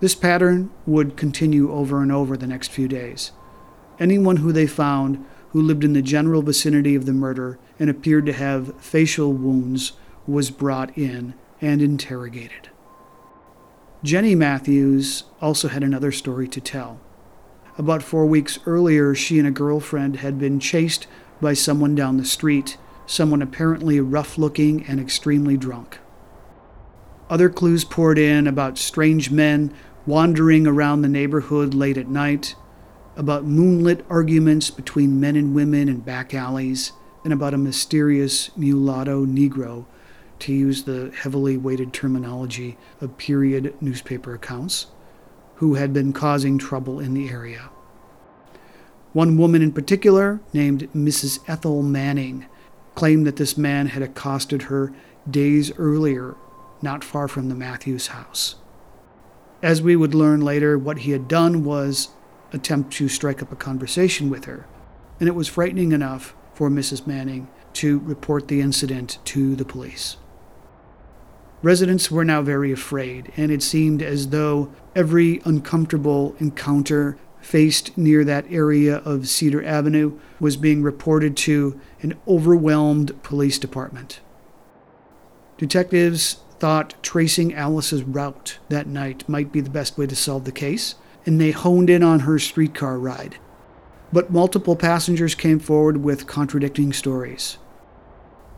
This 0.00 0.14
pattern 0.14 0.70
would 0.86 1.16
continue 1.16 1.72
over 1.72 2.02
and 2.02 2.12
over 2.12 2.36
the 2.36 2.46
next 2.46 2.70
few 2.70 2.86
days. 2.86 3.32
Anyone 3.98 4.36
who 4.36 4.52
they 4.52 4.66
found 4.66 5.24
who 5.50 5.62
lived 5.62 5.82
in 5.82 5.92
the 5.92 6.02
general 6.02 6.42
vicinity 6.42 6.94
of 6.94 7.06
the 7.06 7.12
murder 7.12 7.58
and 7.78 7.88
appeared 7.88 8.26
to 8.26 8.32
have 8.32 8.80
facial 8.80 9.32
wounds 9.32 9.92
was 10.26 10.50
brought 10.50 10.96
in 10.96 11.34
and 11.60 11.82
interrogated. 11.82 12.70
Jenny 14.04 14.34
Matthews 14.34 15.24
also 15.40 15.68
had 15.68 15.82
another 15.82 16.12
story 16.12 16.46
to 16.48 16.60
tell. 16.60 17.00
About 17.78 18.02
four 18.02 18.26
weeks 18.26 18.58
earlier, 18.66 19.14
she 19.14 19.38
and 19.38 19.46
a 19.46 19.52
girlfriend 19.52 20.16
had 20.16 20.36
been 20.36 20.58
chased 20.58 21.06
by 21.40 21.54
someone 21.54 21.94
down 21.94 22.16
the 22.16 22.24
street, 22.24 22.76
someone 23.06 23.40
apparently 23.40 24.00
rough 24.00 24.36
looking 24.36 24.84
and 24.86 24.98
extremely 24.98 25.56
drunk. 25.56 26.00
Other 27.30 27.48
clues 27.48 27.84
poured 27.84 28.18
in 28.18 28.48
about 28.48 28.78
strange 28.78 29.30
men 29.30 29.72
wandering 30.06 30.66
around 30.66 31.02
the 31.02 31.08
neighborhood 31.08 31.72
late 31.72 31.96
at 31.96 32.08
night, 32.08 32.56
about 33.16 33.44
moonlit 33.44 34.04
arguments 34.10 34.70
between 34.70 35.20
men 35.20 35.36
and 35.36 35.54
women 35.54 35.88
in 35.88 36.00
back 36.00 36.34
alleys, 36.34 36.92
and 37.22 37.32
about 37.32 37.54
a 37.54 37.58
mysterious 37.58 38.50
mulatto 38.56 39.24
Negro, 39.24 39.86
to 40.40 40.52
use 40.52 40.82
the 40.82 41.12
heavily 41.14 41.56
weighted 41.56 41.92
terminology 41.92 42.76
of 43.00 43.18
period 43.18 43.74
newspaper 43.80 44.34
accounts, 44.34 44.86
who 45.58 45.74
had 45.74 45.92
been 45.92 46.12
causing 46.12 46.56
trouble 46.56 47.00
in 47.00 47.14
the 47.14 47.28
area. 47.28 47.68
One 49.12 49.36
woman 49.36 49.60
in 49.60 49.72
particular, 49.72 50.40
named 50.52 50.88
Mrs. 50.94 51.40
Ethel 51.48 51.82
Manning, 51.82 52.46
claimed 52.94 53.26
that 53.26 53.36
this 53.36 53.58
man 53.58 53.88
had 53.88 54.02
accosted 54.02 54.62
her 54.62 54.92
days 55.28 55.72
earlier, 55.76 56.36
not 56.80 57.02
far 57.02 57.26
from 57.26 57.48
the 57.48 57.56
Matthews 57.56 58.08
house. 58.08 58.56
As 59.60 59.82
we 59.82 59.96
would 59.96 60.14
learn 60.14 60.40
later, 60.40 60.78
what 60.78 60.98
he 60.98 61.10
had 61.10 61.26
done 61.26 61.64
was 61.64 62.10
attempt 62.52 62.92
to 62.94 63.08
strike 63.08 63.42
up 63.42 63.50
a 63.50 63.56
conversation 63.56 64.30
with 64.30 64.44
her, 64.44 64.66
and 65.18 65.28
it 65.28 65.34
was 65.34 65.48
frightening 65.48 65.90
enough 65.90 66.36
for 66.54 66.70
Mrs. 66.70 67.04
Manning 67.04 67.48
to 67.74 67.98
report 68.00 68.46
the 68.46 68.60
incident 68.60 69.18
to 69.24 69.56
the 69.56 69.64
police. 69.64 70.18
Residents 71.62 72.08
were 72.08 72.24
now 72.24 72.42
very 72.42 72.70
afraid, 72.70 73.32
and 73.36 73.50
it 73.50 73.62
seemed 73.62 74.00
as 74.00 74.28
though 74.28 74.72
every 74.98 75.40
uncomfortable 75.44 76.34
encounter 76.40 77.16
faced 77.40 77.96
near 77.96 78.24
that 78.24 78.44
area 78.50 78.96
of 78.96 79.28
Cedar 79.28 79.64
Avenue 79.64 80.18
was 80.40 80.56
being 80.56 80.82
reported 80.82 81.36
to 81.36 81.80
an 82.02 82.18
overwhelmed 82.26 83.22
police 83.22 83.60
department. 83.60 84.18
Detectives 85.56 86.40
thought 86.58 87.00
tracing 87.00 87.54
Alice's 87.54 88.02
route 88.02 88.58
that 88.70 88.88
night 88.88 89.26
might 89.28 89.52
be 89.52 89.60
the 89.60 89.70
best 89.70 89.96
way 89.96 90.06
to 90.08 90.16
solve 90.16 90.44
the 90.44 90.50
case, 90.50 90.96
and 91.24 91.40
they 91.40 91.52
honed 91.52 91.88
in 91.88 92.02
on 92.02 92.20
her 92.20 92.40
streetcar 92.40 92.98
ride. 92.98 93.36
But 94.12 94.32
multiple 94.32 94.74
passengers 94.74 95.36
came 95.36 95.60
forward 95.60 95.98
with 95.98 96.26
contradicting 96.26 96.92
stories. 96.92 97.58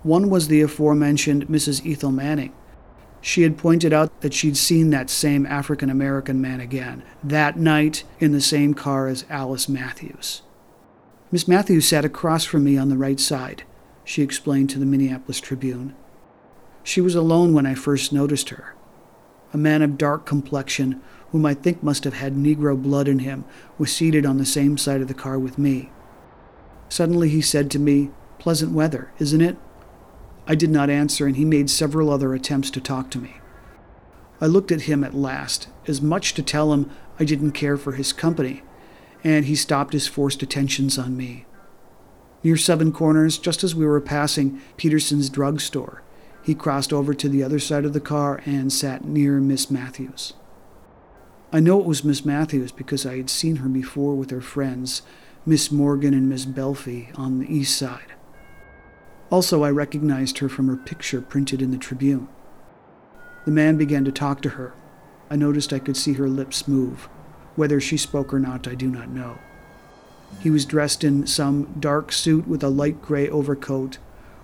One 0.02 0.30
was 0.30 0.48
the 0.48 0.62
aforementioned 0.62 1.48
Mrs. 1.48 1.86
Ethel 1.86 2.12
Manning. 2.12 2.54
She 3.20 3.42
had 3.42 3.58
pointed 3.58 3.92
out 3.92 4.20
that 4.22 4.32
she'd 4.32 4.56
seen 4.56 4.90
that 4.90 5.10
same 5.10 5.44
African 5.46 5.90
American 5.90 6.40
man 6.40 6.60
again, 6.60 7.02
that 7.22 7.58
night 7.58 8.04
in 8.18 8.32
the 8.32 8.40
same 8.40 8.74
car 8.74 9.08
as 9.08 9.26
Alice 9.28 9.68
Matthews. 9.68 10.42
Miss 11.30 11.46
Matthews 11.46 11.86
sat 11.86 12.04
across 12.04 12.44
from 12.44 12.64
me 12.64 12.76
on 12.76 12.88
the 12.88 12.96
right 12.96 13.20
side, 13.20 13.62
she 14.04 14.22
explained 14.22 14.70
to 14.70 14.78
the 14.78 14.86
Minneapolis 14.86 15.40
Tribune. 15.40 15.94
She 16.82 17.00
was 17.00 17.14
alone 17.14 17.52
when 17.52 17.66
I 17.66 17.74
first 17.74 18.12
noticed 18.12 18.48
her. 18.48 18.74
A 19.52 19.58
man 19.58 19.82
of 19.82 19.98
dark 19.98 20.24
complexion, 20.26 21.00
whom 21.30 21.44
I 21.44 21.54
think 21.54 21.82
must 21.82 22.04
have 22.04 22.14
had 22.14 22.34
Negro 22.34 22.80
blood 22.80 23.06
in 23.06 23.20
him, 23.20 23.44
was 23.78 23.92
seated 23.92 24.24
on 24.24 24.38
the 24.38 24.46
same 24.46 24.78
side 24.78 25.00
of 25.00 25.08
the 25.08 25.14
car 25.14 25.38
with 25.38 25.58
me. 25.58 25.90
Suddenly 26.88 27.28
he 27.28 27.40
said 27.40 27.70
to 27.70 27.78
me, 27.78 28.10
Pleasant 28.38 28.72
weather, 28.72 29.12
isn't 29.18 29.40
it? 29.40 29.56
I 30.46 30.54
did 30.54 30.70
not 30.70 30.90
answer, 30.90 31.26
and 31.26 31.36
he 31.36 31.44
made 31.44 31.70
several 31.70 32.10
other 32.10 32.34
attempts 32.34 32.70
to 32.72 32.80
talk 32.80 33.10
to 33.10 33.18
me. 33.18 33.36
I 34.40 34.46
looked 34.46 34.72
at 34.72 34.82
him 34.82 35.04
at 35.04 35.14
last, 35.14 35.68
as 35.86 36.00
much 36.00 36.34
to 36.34 36.42
tell 36.42 36.72
him 36.72 36.90
I 37.18 37.24
didn't 37.24 37.52
care 37.52 37.76
for 37.76 37.92
his 37.92 38.12
company, 38.12 38.62
and 39.22 39.44
he 39.44 39.54
stopped 39.54 39.92
his 39.92 40.06
forced 40.06 40.42
attentions 40.42 40.98
on 40.98 41.16
me. 41.16 41.44
Near 42.42 42.56
Seven 42.56 42.90
Corners, 42.90 43.36
just 43.36 43.62
as 43.62 43.74
we 43.74 43.84
were 43.84 44.00
passing 44.00 44.60
Peterson's 44.78 45.28
drugstore, 45.28 46.02
he 46.42 46.54
crossed 46.54 46.92
over 46.92 47.12
to 47.12 47.28
the 47.28 47.42
other 47.42 47.58
side 47.58 47.84
of 47.84 47.92
the 47.92 48.00
car 48.00 48.40
and 48.46 48.72
sat 48.72 49.04
near 49.04 49.40
Miss 49.40 49.70
Matthews. 49.70 50.32
I 51.52 51.60
know 51.60 51.78
it 51.80 51.86
was 51.86 52.02
Miss 52.02 52.24
Matthews 52.24 52.72
because 52.72 53.04
I 53.04 53.18
had 53.18 53.28
seen 53.28 53.56
her 53.56 53.68
before 53.68 54.14
with 54.14 54.30
her 54.30 54.40
friends, 54.40 55.02
Miss 55.44 55.70
Morgan 55.70 56.14
and 56.14 56.28
Miss 56.28 56.46
Belfi, 56.46 57.16
on 57.18 57.40
the 57.40 57.54
east 57.54 57.76
side. 57.76 58.14
Also, 59.30 59.62
I 59.62 59.70
recognized 59.70 60.38
her 60.38 60.48
from 60.48 60.66
her 60.68 60.76
picture 60.76 61.20
printed 61.20 61.62
in 61.62 61.70
the 61.70 61.78
Tribune. 61.78 62.28
The 63.44 63.52
man 63.52 63.76
began 63.76 64.04
to 64.04 64.12
talk 64.12 64.42
to 64.42 64.50
her. 64.50 64.74
I 65.30 65.36
noticed 65.36 65.72
I 65.72 65.78
could 65.78 65.96
see 65.96 66.14
her 66.14 66.28
lips 66.28 66.66
move. 66.66 67.08
Whether 67.54 67.80
she 67.80 67.96
spoke 67.96 68.34
or 68.34 68.40
not, 68.40 68.66
I 68.66 68.74
do 68.74 68.88
not 68.88 69.10
know. 69.10 69.38
He 70.40 70.50
was 70.50 70.64
dressed 70.64 71.04
in 71.04 71.26
some 71.26 71.74
dark 71.78 72.12
suit 72.12 72.48
with 72.48 72.62
a 72.62 72.68
light 72.68 73.00
gray 73.02 73.28
overcoat, 73.28 73.98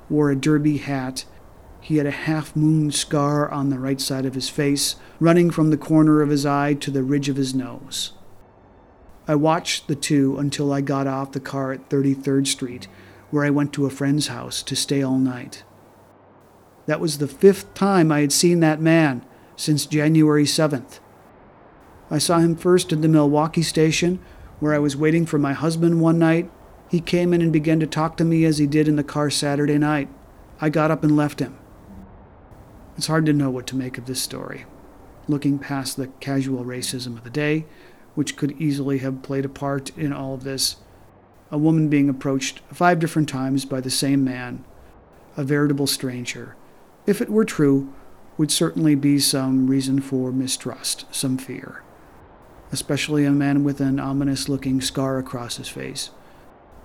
wore 0.09 0.31
a 0.31 0.37
derby 0.37 0.79
hat, 0.79 1.25
he 1.87 1.99
had 1.99 2.07
a 2.07 2.11
half 2.11 2.57
moon 2.57 2.90
scar 2.90 3.49
on 3.49 3.70
the 3.70 3.79
right 3.79 4.01
side 4.01 4.27
of 4.27 4.35
his 4.35 4.49
face, 4.49 4.96
running 5.20 5.51
from 5.51 5.70
the 5.70 5.77
corner 5.77 6.20
of 6.20 6.31
his 6.31 6.44
eye 6.44 6.75
to 6.75 6.90
the 6.90 7.05
ridge 7.05 7.29
of 7.29 7.37
his 7.37 7.55
nose. 7.55 8.12
I 9.29 9.37
watched 9.37 9.87
the 9.87 9.94
two 9.94 10.37
until 10.37 10.72
I 10.72 10.81
got 10.81 11.07
off 11.07 11.31
the 11.31 11.38
car 11.38 11.70
at 11.70 11.88
33rd 11.88 12.49
Street, 12.49 12.88
where 13.31 13.45
I 13.45 13.51
went 13.51 13.73
to 13.75 13.87
a 13.87 13.91
friend's 13.91 14.29
house 14.29 14.62
to 14.62 14.77
stay 14.77 15.03
all 15.03 15.19
night. 15.19 15.65
That 16.87 17.01
was 17.01 17.19
the 17.19 17.29
fifth 17.29 17.75
time 17.75 18.12
I 18.12 18.21
had 18.21 18.33
seen 18.33 18.61
that 18.61 18.81
man 18.81 19.25
since 19.57 19.87
January 19.87 20.45
7th. 20.45 21.01
I 22.11 22.19
saw 22.19 22.39
him 22.39 22.55
first 22.55 22.93
at 22.93 23.03
the 23.03 23.09
Milwaukee 23.09 23.62
station, 23.62 24.21
where 24.61 24.73
I 24.73 24.79
was 24.79 24.97
waiting 24.97 25.27
for 25.27 25.39
my 25.39 25.53
husband 25.53 26.01
one 26.01 26.19
night. 26.19 26.51
He 26.89 27.01
came 27.01 27.35
in 27.35 27.43
and 27.43 27.53
began 27.53 27.81
to 27.81 27.87
talk 27.87 28.17
to 28.17 28.25
me 28.25 28.45
as 28.45 28.59
he 28.59 28.67
did 28.67 28.87
in 28.87 28.97
the 28.97 29.03
car 29.03 29.29
Saturday 29.29 29.79
night. 29.79 30.09
I 30.61 30.71
got 30.71 30.93
up 30.93 31.03
and 31.03 31.17
left 31.17 31.41
him. 31.41 31.59
It's 32.97 33.09
hard 33.09 33.27
to 33.27 33.33
know 33.33 33.51
what 33.51 33.67
to 33.69 33.77
make 33.77 33.99
of 33.99 34.07
this 34.07 34.23
story. 34.23 34.65
Looking 35.27 35.59
past 35.59 35.97
the 35.97 36.07
casual 36.21 36.65
racism 36.65 37.19
of 37.19 37.25
the 37.25 37.31
day, 37.31 37.67
which 38.15 38.37
could 38.37 38.53
easily 38.53 38.99
have 38.99 39.23
played 39.23 39.45
a 39.45 39.51
part 39.51 39.91
in 39.99 40.12
all 40.12 40.35
of 40.35 40.45
this, 40.45 40.77
a 41.51 41.59
woman 41.59 41.89
being 41.89 42.09
approached 42.09 42.61
five 42.73 42.99
different 42.99 43.29
times 43.29 43.65
by 43.65 43.81
the 43.81 43.91
same 43.91 44.25
man, 44.25 44.65
a 45.37 45.45
veritable 45.45 45.87
stranger, 45.87 46.57
if 47.07 47.21
it 47.21 47.31
were 47.31 47.45
true, 47.45 47.93
would 48.37 48.51
certainly 48.51 48.95
be 48.95 49.19
some 49.19 49.67
reason 49.67 50.01
for 50.01 50.33
mistrust, 50.33 51.05
some 51.11 51.39
fear. 51.39 51.83
Especially 52.73 53.25
a 53.25 53.31
man 53.31 53.65
with 53.65 53.81
an 53.81 54.01
ominous 54.01 54.49
looking 54.49 54.81
scar 54.81 55.19
across 55.19 55.57
his 55.57 55.69
face. 55.69 56.11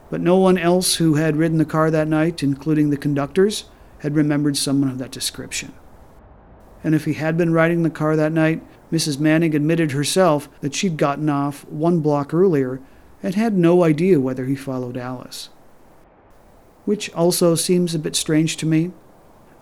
But 0.10 0.21
no 0.21 0.38
one 0.38 0.58
else 0.58 0.95
who 0.95 1.15
had 1.15 1.38
ridden 1.38 1.58
the 1.58 1.65
car 1.65 1.89
that 1.89 2.08
night, 2.08 2.43
including 2.43 2.89
the 2.89 2.97
conductors, 2.97 3.65
had 4.00 4.15
remembered 4.15 4.58
someone 4.58 4.89
of 4.89 4.97
that 5.00 5.12
description 5.12 5.74
and 6.84 6.95
if 6.95 7.06
he 7.06 7.13
had 7.13 7.38
been 7.38 7.54
riding 7.54 7.84
the 7.84 7.89
car 7.89 8.15
that 8.15 8.32
night, 8.32 8.63
Mrs. 8.91 9.19
Manning 9.19 9.56
admitted 9.56 9.91
herself 9.91 10.50
that 10.62 10.74
she'd 10.74 10.97
gotten 10.97 11.30
off 11.30 11.65
one 11.65 12.00
block 12.00 12.34
earlier 12.34 12.82
and 13.23 13.36
had 13.36 13.57
no 13.57 13.84
idea 13.84 14.19
whether 14.19 14.45
he 14.45 14.55
followed 14.55 14.97
Alice. 14.97 15.49
Which 16.86 17.13
also 17.13 17.55
seems 17.55 17.93
a 17.93 17.99
bit 17.99 18.15
strange 18.15 18.57
to 18.57 18.65
me. 18.65 18.91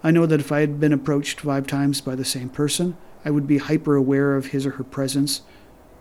I 0.04 0.12
know 0.12 0.26
that 0.26 0.39
if 0.39 0.52
I 0.52 0.62
had 0.62 0.80
been 0.80 0.93
approached 0.93 1.41
five 1.41 1.67
times 1.67 2.00
by 2.00 2.15
the 2.15 2.26
same 2.26 2.50
person, 2.50 2.95
I 3.26 3.32
would 3.32 3.48
be 3.48 3.58
hyper 3.58 3.95
aware 3.95 4.36
of 4.36 4.48
his 4.48 4.65
or 4.65 4.72
her 4.72 4.84
presence, 4.84 5.41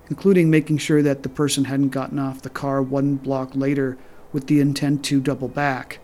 including 0.08 0.50
making 0.50 0.78
sure 0.78 1.02
that 1.02 1.24
the 1.24 1.28
person 1.28 1.64
hadn't 1.64 1.88
gotten 1.88 2.18
off 2.18 2.42
the 2.42 2.50
car 2.50 2.80
one 2.80 3.16
block 3.16 3.50
later 3.54 3.98
with 4.32 4.46
the 4.46 4.60
intent 4.60 5.04
to 5.06 5.20
double 5.20 5.48
back. 5.48 5.98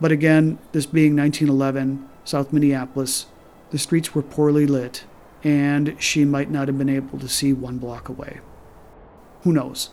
But 0.00 0.12
again, 0.12 0.58
this 0.72 0.86
being 0.86 1.16
1911, 1.16 2.08
South 2.24 2.52
Minneapolis, 2.52 3.26
the 3.70 3.78
streets 3.78 4.14
were 4.14 4.22
poorly 4.22 4.66
lit, 4.66 5.04
and 5.42 5.96
she 5.98 6.24
might 6.24 6.50
not 6.50 6.68
have 6.68 6.78
been 6.78 6.88
able 6.88 7.18
to 7.18 7.28
see 7.28 7.52
one 7.52 7.78
block 7.78 8.08
away. 8.08 8.40
Who 9.42 9.52
knows? 9.52 9.90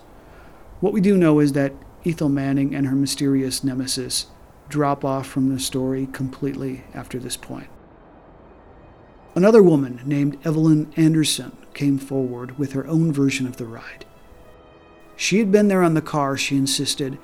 What 0.85 0.93
we 0.93 1.01
do 1.01 1.17
know 1.17 1.39
is 1.39 1.53
that 1.53 1.73
Ethel 2.05 2.29
Manning 2.29 2.75
and 2.75 2.85
her 2.85 2.95
mysterious 2.95 3.63
nemesis 3.63 4.27
drop 4.69 5.03
off 5.03 5.25
from 5.25 5.49
the 5.49 5.59
story 5.59 6.05
completely 6.05 6.83
after 6.93 7.17
this 7.17 7.35
point. 7.35 7.69
Another 9.33 9.63
woman 9.63 10.01
named 10.05 10.37
Evelyn 10.45 10.93
Anderson 10.95 11.57
came 11.73 11.97
forward 11.97 12.59
with 12.59 12.73
her 12.73 12.85
own 12.85 13.11
version 13.11 13.47
of 13.47 13.57
the 13.57 13.65
ride. 13.65 14.05
She 15.15 15.39
had 15.39 15.51
been 15.51 15.69
there 15.69 15.81
on 15.81 15.95
the 15.95 16.03
car, 16.03 16.37
she 16.37 16.55
insisted, 16.55 17.17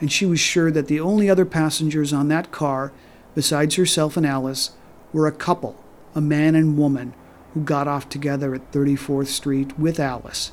and 0.00 0.10
she 0.10 0.26
was 0.26 0.40
sure 0.40 0.72
that 0.72 0.88
the 0.88 0.98
only 0.98 1.30
other 1.30 1.44
passengers 1.44 2.12
on 2.12 2.26
that 2.26 2.50
car, 2.50 2.92
besides 3.36 3.76
herself 3.76 4.16
and 4.16 4.26
Alice, 4.26 4.72
were 5.12 5.28
a 5.28 5.32
couple 5.32 5.80
a 6.16 6.20
man 6.20 6.56
and 6.56 6.76
woman 6.76 7.14
who 7.54 7.60
got 7.60 7.86
off 7.86 8.08
together 8.08 8.52
at 8.52 8.72
34th 8.72 9.28
Street 9.28 9.78
with 9.78 10.00
Alice 10.00 10.50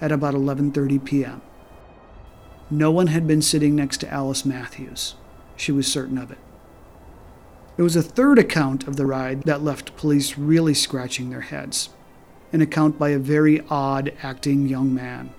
at 0.00 0.10
about 0.10 0.34
11:30 0.34 1.04
p.m. 1.04 1.42
No 2.72 2.90
one 2.90 3.08
had 3.08 3.26
been 3.26 3.42
sitting 3.42 3.76
next 3.76 3.98
to 3.98 4.10
Alice 4.10 4.46
Matthews. 4.46 5.14
She 5.56 5.70
was 5.70 5.86
certain 5.86 6.16
of 6.16 6.30
it. 6.30 6.38
There 7.76 7.84
was 7.84 7.96
a 7.96 8.02
third 8.02 8.38
account 8.38 8.88
of 8.88 8.96
the 8.96 9.04
ride 9.04 9.42
that 9.42 9.62
left 9.62 9.94
police 9.94 10.38
really 10.38 10.72
scratching 10.72 11.28
their 11.28 11.42
heads. 11.42 11.90
An 12.50 12.62
account 12.62 12.98
by 12.98 13.10
a 13.10 13.18
very 13.18 13.60
odd 13.68 14.14
acting 14.22 14.68
young 14.68 14.94
man. 14.94 15.34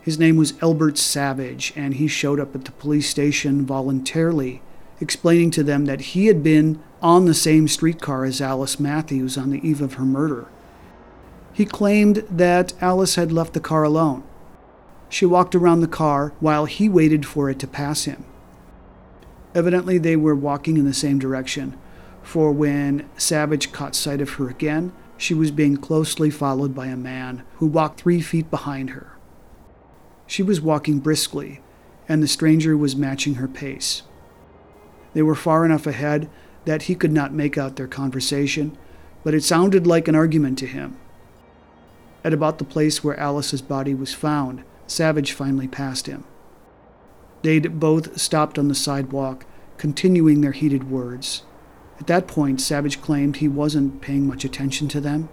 His 0.00 0.16
name 0.16 0.36
was 0.36 0.54
Elbert 0.62 0.96
Savage, 0.96 1.72
and 1.74 1.94
he 1.94 2.06
showed 2.06 2.38
up 2.38 2.54
at 2.54 2.66
the 2.66 2.70
police 2.70 3.10
station 3.10 3.66
voluntarily, 3.66 4.62
explaining 5.00 5.50
to 5.50 5.64
them 5.64 5.86
that 5.86 6.12
he 6.12 6.26
had 6.26 6.44
been 6.44 6.80
on 7.00 7.24
the 7.24 7.34
same 7.34 7.66
streetcar 7.66 8.24
as 8.24 8.40
Alice 8.40 8.78
Matthews 8.78 9.36
on 9.36 9.50
the 9.50 9.68
eve 9.68 9.82
of 9.82 9.94
her 9.94 10.04
murder. 10.04 10.46
He 11.52 11.64
claimed 11.64 12.24
that 12.30 12.74
Alice 12.80 13.16
had 13.16 13.32
left 13.32 13.54
the 13.54 13.60
car 13.60 13.82
alone. 13.82 14.22
She 15.12 15.26
walked 15.26 15.54
around 15.54 15.82
the 15.82 15.88
car 15.88 16.32
while 16.40 16.64
he 16.64 16.88
waited 16.88 17.26
for 17.26 17.50
it 17.50 17.58
to 17.58 17.66
pass 17.66 18.04
him. 18.04 18.24
Evidently, 19.54 19.98
they 19.98 20.16
were 20.16 20.34
walking 20.34 20.78
in 20.78 20.86
the 20.86 20.94
same 20.94 21.18
direction, 21.18 21.76
for 22.22 22.50
when 22.50 23.06
Savage 23.18 23.72
caught 23.72 23.94
sight 23.94 24.22
of 24.22 24.30
her 24.30 24.48
again, 24.48 24.90
she 25.18 25.34
was 25.34 25.50
being 25.50 25.76
closely 25.76 26.30
followed 26.30 26.74
by 26.74 26.86
a 26.86 26.96
man 26.96 27.42
who 27.56 27.66
walked 27.66 28.00
three 28.00 28.22
feet 28.22 28.50
behind 28.50 28.90
her. 28.90 29.12
She 30.26 30.42
was 30.42 30.62
walking 30.62 30.98
briskly, 30.98 31.60
and 32.08 32.22
the 32.22 32.26
stranger 32.26 32.74
was 32.74 32.96
matching 32.96 33.34
her 33.34 33.48
pace. 33.48 34.04
They 35.12 35.20
were 35.20 35.34
far 35.34 35.66
enough 35.66 35.86
ahead 35.86 36.30
that 36.64 36.84
he 36.84 36.94
could 36.94 37.12
not 37.12 37.34
make 37.34 37.58
out 37.58 37.76
their 37.76 37.86
conversation, 37.86 38.78
but 39.24 39.34
it 39.34 39.44
sounded 39.44 39.86
like 39.86 40.08
an 40.08 40.14
argument 40.14 40.58
to 40.60 40.66
him. 40.66 40.96
At 42.24 42.32
about 42.32 42.56
the 42.56 42.64
place 42.64 43.04
where 43.04 43.20
Alice's 43.20 43.60
body 43.60 43.92
was 43.92 44.14
found, 44.14 44.64
Savage 44.92 45.32
finally 45.32 45.68
passed 45.68 46.06
him. 46.06 46.24
They'd 47.42 47.80
both 47.80 48.20
stopped 48.20 48.58
on 48.58 48.68
the 48.68 48.74
sidewalk, 48.74 49.46
continuing 49.78 50.40
their 50.40 50.52
heated 50.52 50.90
words. 50.90 51.42
At 51.98 52.06
that 52.06 52.28
point, 52.28 52.60
Savage 52.60 53.00
claimed 53.00 53.36
he 53.36 53.48
wasn't 53.48 54.00
paying 54.00 54.26
much 54.26 54.44
attention 54.44 54.88
to 54.88 55.00
them. 55.00 55.28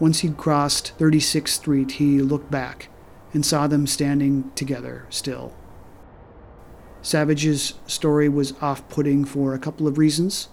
Once 0.00 0.20
he'd 0.20 0.36
crossed 0.36 0.96
36th 0.98 1.48
Street, 1.48 1.92
he 1.92 2.20
looked 2.20 2.50
back 2.50 2.88
and 3.32 3.44
saw 3.44 3.66
them 3.66 3.86
standing 3.86 4.50
together 4.54 5.06
still. 5.10 5.54
Savage's 7.02 7.74
story 7.86 8.28
was 8.28 8.54
off 8.62 8.88
putting 8.88 9.24
for 9.24 9.52
a 9.52 9.58
couple 9.58 9.86
of 9.86 9.98
reasons. 9.98 10.48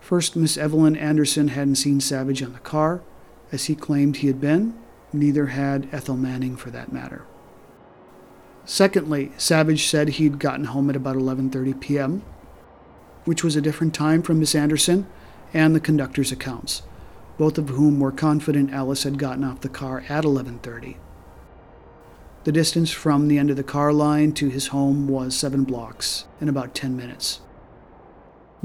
First, 0.00 0.36
Miss 0.36 0.56
Evelyn 0.56 0.96
Anderson 0.96 1.48
hadn't 1.48 1.76
seen 1.76 2.00
Savage 2.00 2.42
on 2.42 2.52
the 2.52 2.58
car, 2.58 3.02
as 3.50 3.64
he 3.64 3.74
claimed 3.74 4.18
he 4.18 4.26
had 4.26 4.40
been. 4.40 4.74
Neither 5.18 5.46
had 5.46 5.88
Ethel 5.92 6.16
Manning, 6.16 6.56
for 6.56 6.70
that 6.70 6.92
matter. 6.92 7.24
Secondly, 8.66 9.32
Savage 9.38 9.86
said 9.86 10.10
he'd 10.10 10.38
gotten 10.38 10.66
home 10.66 10.90
at 10.90 10.96
about 10.96 11.16
11:30 11.16 11.80
p.m., 11.80 12.22
which 13.24 13.42
was 13.42 13.56
a 13.56 13.62
different 13.62 13.94
time 13.94 14.20
from 14.20 14.40
Miss 14.40 14.54
Anderson 14.54 15.06
and 15.54 15.74
the 15.74 15.80
conductor's 15.80 16.32
accounts, 16.32 16.82
both 17.38 17.56
of 17.56 17.70
whom 17.70 17.98
were 17.98 18.12
confident 18.12 18.72
Alice 18.72 19.04
had 19.04 19.18
gotten 19.18 19.42
off 19.42 19.62
the 19.62 19.70
car 19.70 20.04
at 20.08 20.24
11:30. 20.24 20.96
The 22.44 22.52
distance 22.52 22.90
from 22.90 23.28
the 23.28 23.38
end 23.38 23.48
of 23.48 23.56
the 23.56 23.62
car 23.62 23.94
line 23.94 24.32
to 24.32 24.50
his 24.50 24.68
home 24.68 25.08
was 25.08 25.34
seven 25.34 25.64
blocks 25.64 26.26
in 26.40 26.48
about 26.48 26.74
10 26.74 26.94
minutes. 26.94 27.40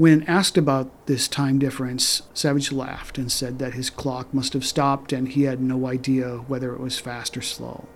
When 0.02 0.24
asked 0.24 0.58
about 0.58 1.06
this 1.06 1.28
time 1.28 1.60
difference, 1.60 2.22
Savage 2.34 2.72
laughed 2.72 3.18
and 3.18 3.30
said 3.30 3.60
that 3.60 3.74
his 3.74 3.88
clock 3.88 4.34
must 4.34 4.52
have 4.52 4.64
stopped 4.64 5.12
and 5.12 5.28
he 5.28 5.44
had 5.44 5.60
no 5.60 5.86
idea 5.86 6.38
whether 6.48 6.74
it 6.74 6.80
was 6.80 6.98
fast 6.98 7.36
or 7.36 7.40
slow. 7.40 7.86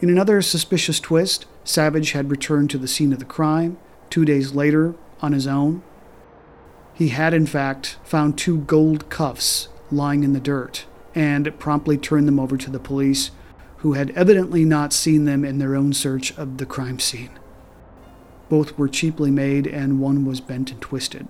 In 0.00 0.08
another 0.08 0.40
suspicious 0.42 1.00
twist, 1.00 1.46
Savage 1.64 2.12
had 2.12 2.30
returned 2.30 2.70
to 2.70 2.78
the 2.78 2.86
scene 2.86 3.12
of 3.12 3.18
the 3.18 3.24
crime 3.24 3.78
two 4.10 4.24
days 4.24 4.54
later 4.54 4.94
on 5.20 5.32
his 5.32 5.48
own. 5.48 5.82
He 6.94 7.08
had, 7.08 7.34
in 7.34 7.46
fact, 7.46 7.98
found 8.04 8.38
two 8.38 8.58
gold 8.58 9.08
cuffs 9.08 9.66
lying 9.90 10.22
in 10.22 10.34
the 10.34 10.38
dirt 10.38 10.86
and 11.16 11.58
promptly 11.58 11.98
turned 11.98 12.28
them 12.28 12.38
over 12.38 12.56
to 12.56 12.70
the 12.70 12.78
police, 12.78 13.32
who 13.78 13.94
had 13.94 14.10
evidently 14.10 14.64
not 14.64 14.92
seen 14.92 15.24
them 15.24 15.44
in 15.44 15.58
their 15.58 15.74
own 15.74 15.92
search 15.92 16.32
of 16.38 16.58
the 16.58 16.66
crime 16.66 17.00
scene. 17.00 17.39
Both 18.50 18.76
were 18.76 18.88
cheaply 18.88 19.30
made, 19.30 19.66
and 19.66 20.00
one 20.00 20.26
was 20.26 20.42
bent 20.42 20.70
and 20.70 20.80
twisted. 20.82 21.26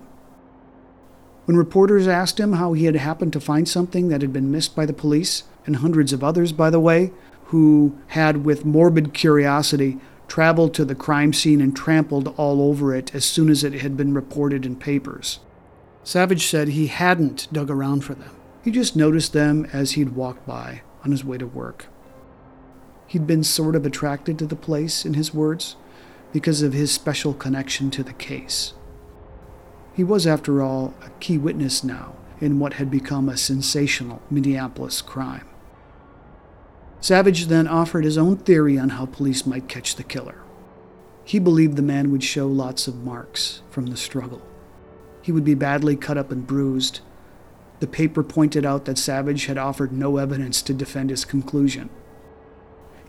When 1.45 1.55
reporters 1.55 2.07
asked 2.07 2.39
him 2.39 2.53
how 2.53 2.73
he 2.73 2.85
had 2.85 2.95
happened 2.97 3.31
to 3.33 3.39
find 3.39 3.69
something 3.69 4.09
that 4.09 4.21
had 4.21 4.33
been 4.33 4.51
missed 4.51 4.75
by 4.75 4.85
the 4.85 4.91
police, 4.91 5.43
and 5.65 5.77
hundreds 5.77 6.11
of 6.11 6.23
others, 6.23 6.51
by 6.51 6.69
the 6.69 6.79
way, 6.79 7.11
who 7.45 7.97
had, 8.07 8.43
with 8.43 8.65
morbid 8.65 9.13
curiosity, 9.13 9.99
traveled 10.27 10.73
to 10.73 10.85
the 10.85 10.95
crime 10.95 11.33
scene 11.33 11.61
and 11.61 11.75
trampled 11.75 12.33
all 12.37 12.61
over 12.61 12.95
it 12.95 13.13
as 13.13 13.25
soon 13.25 13.49
as 13.49 13.63
it 13.63 13.73
had 13.73 13.97
been 13.97 14.13
reported 14.13 14.65
in 14.65 14.75
papers. 14.75 15.39
Savage 16.03 16.47
said 16.47 16.69
he 16.69 16.87
hadn't 16.87 17.47
dug 17.51 17.69
around 17.69 18.03
for 18.03 18.15
them. 18.15 18.35
He 18.63 18.71
just 18.71 18.95
noticed 18.95 19.33
them 19.33 19.67
as 19.73 19.91
he'd 19.91 20.15
walked 20.15 20.47
by 20.47 20.81
on 21.03 21.11
his 21.11 21.25
way 21.25 21.37
to 21.37 21.45
work. 21.45 21.87
He'd 23.07 23.27
been 23.27 23.43
sort 23.43 23.75
of 23.75 23.85
attracted 23.85 24.39
to 24.39 24.45
the 24.45 24.55
place, 24.55 25.05
in 25.05 25.15
his 25.15 25.33
words, 25.33 25.75
because 26.31 26.61
of 26.61 26.73
his 26.73 26.91
special 26.91 27.33
connection 27.33 27.91
to 27.91 28.03
the 28.03 28.13
case. 28.13 28.73
He 29.93 30.03
was, 30.03 30.25
after 30.25 30.61
all, 30.61 30.93
a 31.05 31.09
key 31.19 31.37
witness 31.37 31.83
now 31.83 32.15
in 32.39 32.59
what 32.59 32.73
had 32.73 32.89
become 32.89 33.29
a 33.29 33.37
sensational 33.37 34.21
Minneapolis 34.29 35.01
crime. 35.01 35.47
Savage 36.99 37.47
then 37.47 37.67
offered 37.67 38.03
his 38.03 38.17
own 38.17 38.37
theory 38.37 38.77
on 38.77 38.89
how 38.89 39.05
police 39.05 39.45
might 39.45 39.67
catch 39.67 39.95
the 39.95 40.03
killer. 40.03 40.41
He 41.23 41.39
believed 41.39 41.75
the 41.75 41.81
man 41.81 42.11
would 42.11 42.23
show 42.23 42.47
lots 42.47 42.87
of 42.87 43.03
marks 43.03 43.61
from 43.69 43.87
the 43.87 43.97
struggle. 43.97 44.41
He 45.21 45.31
would 45.31 45.45
be 45.45 45.53
badly 45.53 45.95
cut 45.95 46.17
up 46.17 46.31
and 46.31 46.45
bruised. 46.45 46.99
The 47.79 47.87
paper 47.87 48.23
pointed 48.23 48.65
out 48.65 48.85
that 48.85 48.97
Savage 48.97 49.45
had 49.45 49.57
offered 49.57 49.91
no 49.91 50.17
evidence 50.17 50.61
to 50.63 50.73
defend 50.73 51.09
his 51.09 51.25
conclusion. 51.25 51.89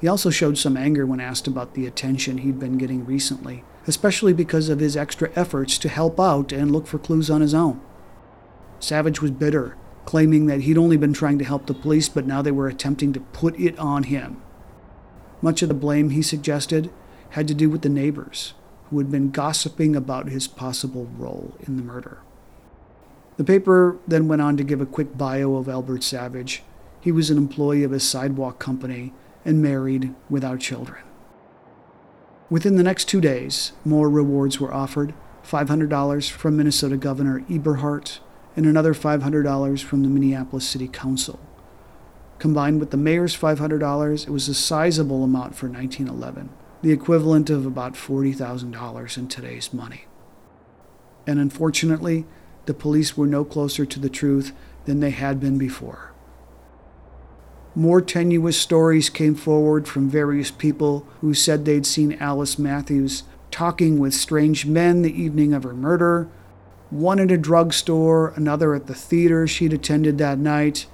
He 0.03 0.09
also 0.09 0.31
showed 0.31 0.59
some 0.59 0.77
anger 0.77 1.07
when 1.07 1.21
asked 1.21 1.47
about 1.47 1.75
the 1.75 1.87
attention 1.87 2.39
he'd 2.39 2.59
been 2.59 2.77
getting 2.77 3.07
recently, 3.07 3.63
especially 3.87 4.33
because 4.33 4.69
of 4.69 4.81
his 4.81 4.97
extra 4.97 5.31
efforts 5.37 5.79
to 5.79 5.89
help 5.89 6.19
out 6.19 6.51
and 6.51 6.73
look 6.73 6.89
for 6.89 6.99
clues 6.99 7.31
on 7.31 7.41
his 7.41 7.55
own. 7.55 7.81
Savage 8.81 9.23
was 9.23 9.31
bitter, 9.31 9.77
claiming 10.05 10.47
that 10.47 10.63
he'd 10.63 10.77
only 10.77 10.97
been 10.97 11.13
trying 11.13 11.39
to 11.39 11.45
help 11.45 11.67
the 11.67 11.73
police, 11.73 12.09
but 12.09 12.27
now 12.27 12.43
they 12.43 12.51
were 12.51 12.67
attempting 12.67 13.13
to 13.13 13.21
put 13.21 13.59
it 13.61 13.79
on 13.79 14.03
him. 14.03 14.43
Much 15.41 15.63
of 15.63 15.69
the 15.69 15.75
blame, 15.75 16.11
he 16.11 16.21
suggested, 16.21 16.91
had 17.31 17.47
to 17.47 17.55
do 17.55 17.71
with 17.71 17.83
the 17.83 17.89
neighbors, 17.89 18.55
who 18.91 18.99
had 18.99 19.09
been 19.09 19.31
gossiping 19.31 19.95
about 19.95 20.29
his 20.29 20.49
possible 20.49 21.09
role 21.17 21.55
in 21.61 21.77
the 21.77 21.83
murder. 21.85 22.19
The 23.37 23.45
paper 23.45 23.99
then 24.09 24.27
went 24.27 24.43
on 24.43 24.57
to 24.57 24.65
give 24.65 24.81
a 24.81 24.87
quick 24.87 25.17
bio 25.17 25.55
of 25.55 25.69
Albert 25.69 26.03
Savage. 26.03 26.65
He 27.01 27.13
was 27.13 27.31
an 27.31 27.39
employee 27.39 27.85
of 27.85 27.93
a 27.93 28.01
sidewalk 28.01 28.59
company 28.59 29.13
and 29.45 29.63
married 29.63 30.15
without 30.29 30.61
children. 30.61 31.03
Within 32.51 32.77
the 32.77 32.83
next 32.83 33.07
two 33.07 33.21
days, 33.21 33.73
more 33.85 34.11
rewards 34.11 34.61
were 34.61 34.73
offered 34.73 35.15
$500 35.43 36.31
from 36.31 36.57
Minnesota 36.57 36.97
Governor 36.97 37.41
Eberhart 37.49 38.19
and 38.57 38.67
another 38.67 38.95
$500 38.95 39.83
from 39.83 40.03
the 40.03 40.09
Minneapolis 40.09 40.69
City 40.69 40.89
Council. 40.89 41.41
Combined 42.39 42.81
with 42.81 42.91
the 42.91 42.97
mayor's 42.97 43.37
$500, 43.37 44.27
it 44.27 44.31
was 44.31 44.49
a 44.49 44.55
sizable 44.55 45.25
amount 45.25 45.55
for 45.55 45.69
1911, 45.69 46.51
the 46.83 46.93
equivalent 46.93 47.49
of 47.51 47.65
about 47.65 47.95
$40,000 47.95 49.17
in 49.17 49.29
today's 49.29 49.73
money. 49.73 50.05
And 51.27 51.39
unfortunately, 51.39 52.27
the 52.67 52.75
police 52.75 53.17
were 53.17 53.27
no 53.27 53.45
closer 53.45 53.87
to 53.87 54.01
the 54.01 54.11
truth 54.11 54.53
than 54.85 55.01
they 55.01 55.11
had 55.11 55.41
been 55.41 55.57
before. 55.57 56.12
More 57.75 58.03
tenuous 58.03 58.59
stories 58.59 59.09
came 59.09 59.35
forward 59.35 59.89
from 59.89 60.11
various 60.11 60.51
people 60.51 61.07
who 61.23 61.33
said 61.33 61.65
they'd 61.65 61.87
seen 61.87 62.19
Alice 62.21 62.59
Matthews 62.59 63.23
talking 63.51 63.99
with 63.99 64.13
strange 64.13 64.67
men 64.67 65.01
the 65.01 65.23
evening 65.23 65.55
of 65.55 65.63
her 65.63 65.73
murder, 65.73 66.29
one 66.91 67.19
at 67.19 67.31
a 67.31 67.39
drugstore, 67.39 68.35
another 68.37 68.75
at 68.75 68.89
the 68.89 68.95
theater 68.95 69.47
she'd 69.47 69.73
attended 69.73 70.19
that 70.19 70.39
night. 70.39 70.87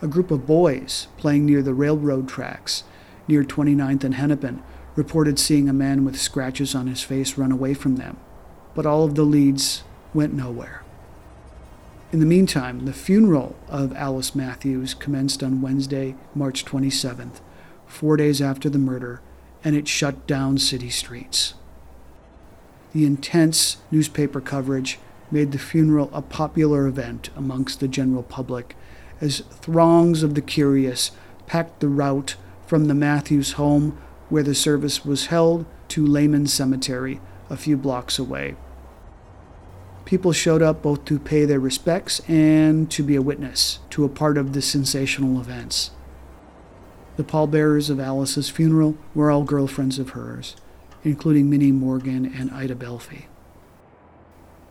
A 0.00 0.06
group 0.06 0.30
of 0.30 0.46
boys 0.46 1.08
playing 1.16 1.44
near 1.44 1.62
the 1.62 1.74
railroad 1.74 2.28
tracks 2.28 2.84
near 3.26 3.42
29th 3.42 4.04
and 4.04 4.14
Hennepin 4.14 4.62
reported 4.94 5.40
seeing 5.40 5.68
a 5.68 5.72
man 5.72 6.04
with 6.04 6.20
scratches 6.20 6.74
on 6.74 6.86
his 6.86 7.02
face 7.02 7.36
run 7.36 7.50
away 7.50 7.74
from 7.74 7.96
them, 7.96 8.16
but 8.76 8.86
all 8.86 9.02
of 9.02 9.16
the 9.16 9.24
leads 9.24 9.82
went 10.14 10.32
nowhere. 10.32 10.85
In 12.12 12.20
the 12.20 12.26
meantime, 12.26 12.84
the 12.84 12.92
funeral 12.92 13.56
of 13.68 13.92
Alice 13.96 14.34
Matthews 14.34 14.94
commenced 14.94 15.42
on 15.42 15.60
Wednesday, 15.60 16.14
March 16.36 16.64
27th, 16.64 17.40
four 17.86 18.16
days 18.16 18.40
after 18.40 18.70
the 18.70 18.78
murder, 18.78 19.20
and 19.64 19.74
it 19.74 19.88
shut 19.88 20.24
down 20.24 20.58
city 20.58 20.88
streets. 20.88 21.54
The 22.92 23.04
intense 23.04 23.78
newspaper 23.90 24.40
coverage 24.40 25.00
made 25.32 25.50
the 25.50 25.58
funeral 25.58 26.08
a 26.12 26.22
popular 26.22 26.86
event 26.86 27.30
amongst 27.34 27.80
the 27.80 27.88
general 27.88 28.22
public 28.22 28.76
as 29.20 29.40
throngs 29.50 30.22
of 30.22 30.36
the 30.36 30.40
curious 30.40 31.10
packed 31.48 31.80
the 31.80 31.88
route 31.88 32.36
from 32.68 32.86
the 32.86 32.94
Matthews 32.94 33.52
home 33.52 33.98
where 34.28 34.44
the 34.44 34.54
service 34.54 35.04
was 35.04 35.26
held 35.26 35.66
to 35.88 36.06
Layman 36.06 36.46
Cemetery 36.46 37.20
a 37.50 37.56
few 37.56 37.76
blocks 37.76 38.16
away. 38.16 38.54
People 40.06 40.32
showed 40.32 40.62
up 40.62 40.82
both 40.82 41.04
to 41.06 41.18
pay 41.18 41.44
their 41.44 41.58
respects 41.58 42.20
and 42.28 42.88
to 42.92 43.02
be 43.02 43.16
a 43.16 43.22
witness 43.22 43.80
to 43.90 44.04
a 44.04 44.08
part 44.08 44.38
of 44.38 44.52
the 44.52 44.62
sensational 44.62 45.40
events. 45.40 45.90
The 47.16 47.24
pallbearers 47.24 47.90
of 47.90 47.98
Alice's 47.98 48.48
funeral 48.48 48.96
were 49.16 49.32
all 49.32 49.42
girlfriends 49.42 49.98
of 49.98 50.10
hers, 50.10 50.54
including 51.02 51.50
Minnie 51.50 51.72
Morgan 51.72 52.24
and 52.24 52.52
Ida 52.52 52.76
Belfi. 52.76 53.24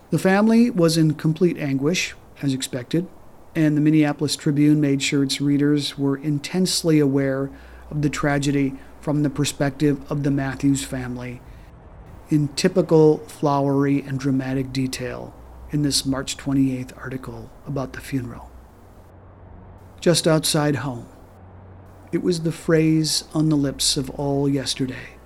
The 0.08 0.18
family 0.18 0.70
was 0.70 0.96
in 0.96 1.14
complete 1.14 1.58
anguish, 1.58 2.14
as 2.40 2.54
expected, 2.54 3.06
and 3.54 3.76
the 3.76 3.82
Minneapolis 3.82 4.36
Tribune 4.36 4.80
made 4.80 5.02
sure 5.02 5.22
its 5.22 5.40
readers 5.40 5.98
were 5.98 6.16
intensely 6.16 6.98
aware 6.98 7.50
of 7.90 8.00
the 8.00 8.08
tragedy 8.08 8.74
from 9.02 9.22
the 9.22 9.30
perspective 9.30 10.00
of 10.10 10.22
the 10.22 10.30
Matthews 10.30 10.82
family 10.82 11.42
in 12.28 12.48
typical 12.48 13.18
flowery 13.18 14.02
and 14.02 14.18
dramatic 14.18 14.72
detail 14.72 15.34
in 15.70 15.82
this 15.82 16.04
March 16.04 16.36
28th 16.36 16.96
article 16.96 17.50
about 17.66 17.92
the 17.92 18.00
funeral. 18.00 18.50
Just 20.00 20.26
outside 20.26 20.76
home, 20.76 21.08
it 22.12 22.22
was 22.22 22.42
the 22.42 22.52
phrase 22.52 23.24
on 23.32 23.48
the 23.48 23.56
lips 23.56 23.96
of 23.96 24.10
all 24.10 24.48
yesterday. 24.48 25.16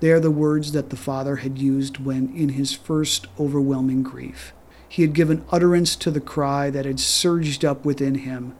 They 0.00 0.10
are 0.10 0.20
the 0.20 0.30
words 0.30 0.72
that 0.72 0.90
the 0.90 0.96
father 0.96 1.36
had 1.36 1.58
used 1.58 1.98
when, 1.98 2.34
in 2.34 2.50
his 2.50 2.74
first 2.74 3.26
overwhelming 3.38 4.02
grief, 4.02 4.52
he 4.88 5.02
had 5.02 5.14
given 5.14 5.44
utterance 5.50 5.96
to 5.96 6.10
the 6.10 6.20
cry 6.20 6.68
that 6.70 6.84
had 6.84 7.00
surged 7.00 7.64
up 7.64 7.84
within 7.84 8.16
him 8.16 8.54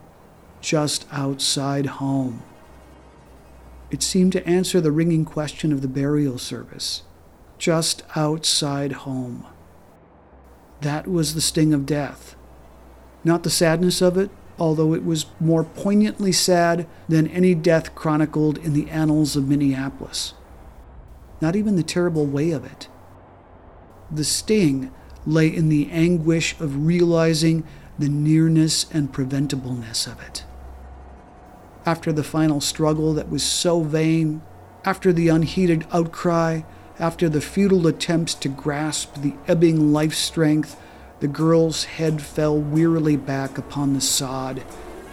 just 0.61 1.05
outside 1.11 1.85
home. 1.85 2.41
It 3.91 4.01
seemed 4.01 4.31
to 4.31 4.47
answer 4.47 4.81
the 4.81 4.91
ringing 4.91 5.25
question 5.25 5.71
of 5.71 5.81
the 5.81 5.87
burial 5.87 6.39
service 6.39 7.03
just 7.63 8.03
outside 8.13 8.91
home. 8.91 9.47
That 10.81 11.07
was 11.07 11.33
the 11.33 11.39
sting 11.39 11.73
of 11.73 11.85
death. 11.85 12.35
Not 13.23 13.43
the 13.43 13.49
sadness 13.49 14.01
of 14.01 14.17
it, 14.17 14.29
although 14.59 14.93
it 14.93 15.05
was 15.05 15.27
more 15.39 15.63
poignantly 15.63 16.33
sad 16.33 16.85
than 17.07 17.29
any 17.29 17.55
death 17.55 17.95
chronicled 17.95 18.57
in 18.57 18.73
the 18.73 18.89
annals 18.89 19.37
of 19.37 19.47
Minneapolis. 19.47 20.33
Not 21.39 21.55
even 21.55 21.77
the 21.77 21.83
terrible 21.83 22.25
way 22.25 22.51
of 22.51 22.65
it. 22.65 22.89
The 24.11 24.25
sting 24.25 24.91
lay 25.25 25.47
in 25.47 25.69
the 25.69 25.89
anguish 25.89 26.59
of 26.59 26.85
realizing 26.85 27.65
the 27.97 28.09
nearness 28.09 28.87
and 28.91 29.13
preventableness 29.13 30.05
of 30.05 30.21
it. 30.21 30.43
After 31.85 32.11
the 32.11 32.25
final 32.25 32.59
struggle 32.59 33.13
that 33.13 33.29
was 33.29 33.41
so 33.41 33.83
vain, 33.83 34.41
after 34.83 35.13
the 35.13 35.29
unheeded 35.29 35.87
outcry, 35.93 36.63
after 36.99 37.27
the 37.27 37.41
futile 37.41 37.87
attempts 37.87 38.33
to 38.35 38.49
grasp 38.49 39.15
the 39.15 39.33
ebbing 39.47 39.91
life 39.91 40.13
strength, 40.13 40.79
the 41.19 41.27
girl's 41.27 41.85
head 41.85 42.21
fell 42.21 42.57
wearily 42.57 43.15
back 43.15 43.57
upon 43.57 43.93
the 43.93 44.01
sod, 44.01 44.63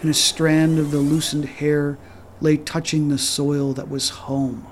and 0.01 0.11
a 0.11 0.15
strand 0.15 0.79
of 0.79 0.91
the 0.91 0.99
loosened 0.99 1.45
hair 1.45 1.99
lay 2.41 2.57
touching 2.57 3.09
the 3.09 3.19
soil 3.19 3.73
that 3.73 3.89
was 3.89 4.11
home. 4.11 4.67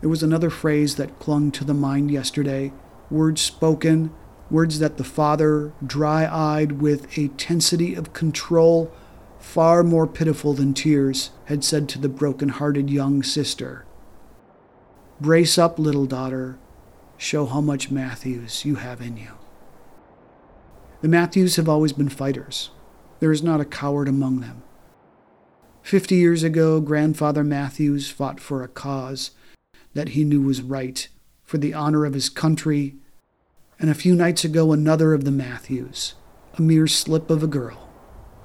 There 0.00 0.10
was 0.10 0.22
another 0.22 0.50
phrase 0.50 0.96
that 0.96 1.18
clung 1.18 1.50
to 1.52 1.64
the 1.64 1.74
mind 1.74 2.10
yesterday, 2.10 2.72
words 3.10 3.40
spoken, 3.40 4.12
words 4.50 4.78
that 4.78 4.96
the 4.96 5.04
father, 5.04 5.72
dry 5.84 6.28
eyed 6.30 6.80
with 6.80 7.18
a 7.18 7.28
tensity 7.28 7.94
of 7.94 8.12
control 8.12 8.92
far 9.38 9.82
more 9.82 10.06
pitiful 10.06 10.54
than 10.54 10.74
tears, 10.74 11.30
had 11.46 11.64
said 11.64 11.88
to 11.88 11.98
the 11.98 12.08
broken 12.08 12.50
hearted 12.50 12.90
young 12.90 13.22
sister. 13.22 13.84
Brace 15.20 15.58
up, 15.58 15.80
little 15.80 16.06
daughter. 16.06 16.58
Show 17.16 17.46
how 17.46 17.60
much 17.60 17.90
Matthews 17.90 18.64
you 18.64 18.76
have 18.76 19.00
in 19.00 19.16
you. 19.16 19.32
The 21.00 21.08
Matthews 21.08 21.56
have 21.56 21.68
always 21.68 21.92
been 21.92 22.08
fighters. 22.08 22.70
There 23.18 23.32
is 23.32 23.42
not 23.42 23.60
a 23.60 23.64
coward 23.64 24.06
among 24.06 24.38
them. 24.38 24.62
Fifty 25.82 26.14
years 26.14 26.44
ago, 26.44 26.80
Grandfather 26.80 27.42
Matthews 27.42 28.08
fought 28.08 28.38
for 28.38 28.62
a 28.62 28.68
cause 28.68 29.32
that 29.92 30.10
he 30.10 30.22
knew 30.22 30.40
was 30.40 30.62
right, 30.62 31.08
for 31.42 31.58
the 31.58 31.74
honor 31.74 32.04
of 32.04 32.14
his 32.14 32.28
country, 32.28 32.94
and 33.80 33.90
a 33.90 33.94
few 33.94 34.14
nights 34.14 34.44
ago, 34.44 34.70
another 34.70 35.14
of 35.14 35.24
the 35.24 35.32
Matthews, 35.32 36.14
a 36.54 36.62
mere 36.62 36.86
slip 36.86 37.28
of 37.28 37.42
a 37.42 37.48
girl, 37.48 37.90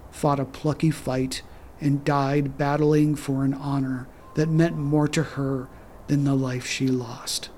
fought 0.10 0.40
a 0.40 0.46
plucky 0.46 0.90
fight 0.90 1.44
and 1.80 2.04
died 2.04 2.58
battling 2.58 3.14
for 3.14 3.44
an 3.44 3.54
honor 3.54 4.08
that 4.34 4.50
meant 4.50 4.76
more 4.76 5.08
to 5.10 5.22
her 5.22 5.70
than 6.08 6.24
the 6.24 6.36
life 6.36 6.66
she 6.66 6.88
lost. 6.88 7.50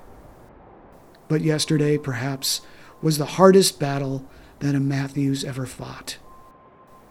But 1.28 1.42
yesterday, 1.42 1.98
perhaps, 1.98 2.60
was 3.02 3.18
the 3.18 3.24
hardest 3.24 3.78
battle 3.78 4.24
that 4.60 4.74
a 4.74 4.80
Matthews 4.80 5.44
ever 5.44 5.66
fought. 5.66 6.18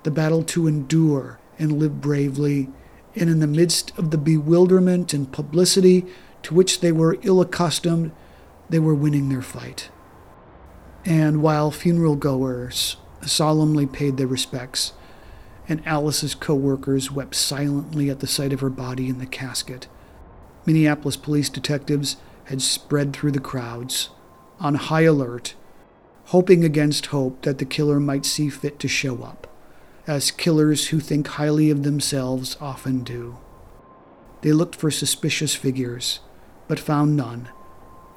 The 0.04 0.12
battle 0.12 0.43
to 0.43 0.67
endure 0.67 1.39
and 1.60 1.80
live 1.80 2.02
bravely, 2.02 2.69
and 3.15 3.30
in 3.30 3.39
the 3.39 3.48
midst 3.48 3.98
of 3.98 4.12
the 4.12 4.17
bewilderment 4.17 5.13
and 5.13 5.32
publicity 5.32 6.06
to 6.43 6.54
which 6.54 6.82
they 6.82 6.91
were 6.91 7.17
ill 7.24 7.41
accustomed, 7.41 8.12
they 8.69 8.80
were 8.80 8.95
winning 8.95 9.30
their 9.30 9.41
fight. 9.41 9.89
And 11.06 11.41
while 11.41 11.71
funeral 11.71 12.15
goers 12.15 12.98
solemnly 13.21 13.86
paid 13.86 14.17
their 14.17 14.28
respects, 14.28 14.93
and 15.67 15.86
Alice's 15.86 16.36
co 16.36 16.54
workers 16.54 17.12
wept 17.12 17.36
silently 17.36 18.10
at 18.10 18.19
the 18.19 18.28
sight 18.28 18.54
of 18.54 18.60
her 18.60 18.69
body 18.69 19.10
in 19.10 19.19
the 19.19 19.26
casket, 19.26 19.88
Minneapolis 20.65 21.17
police 21.17 21.49
detectives 21.49 22.17
had 22.45 22.62
spread 22.62 23.13
through 23.13 23.32
the 23.32 23.39
crowds, 23.39 24.10
on 24.60 24.75
high 24.75 25.01
alert, 25.01 25.56
hoping 26.25 26.63
against 26.63 27.08
hope 27.08 27.41
that 27.43 27.60
the 27.60 27.65
killer 27.65 27.99
might 27.99 28.25
see 28.25 28.49
fit 28.49 28.80
to 28.80 28.88
show 28.88 29.23
up, 29.23 29.47
as 30.08 30.32
killers 30.32 30.88
who 30.88 30.99
think 30.99 31.28
highly 31.28 31.69
of 31.69 31.84
themselves 31.84 32.58
often 32.60 33.04
do. 33.04 33.38
They 34.41 34.51
looked 34.51 34.75
for 34.75 34.91
suspicious 34.91 35.56
figures, 35.56 36.19
but 36.67 36.80
found 36.80 37.15
none, 37.15 37.49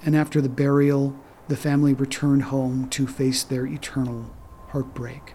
and 0.05 0.17
after 0.17 0.41
the 0.41 0.49
burial, 0.49 1.19
the 1.49 1.57
family 1.57 1.95
returned 1.95 2.45
home 2.45 2.89
to 2.91 3.07
face 3.07 3.43
their 3.43 3.67
eternal 3.67 4.35
heartbreak. 4.69 5.35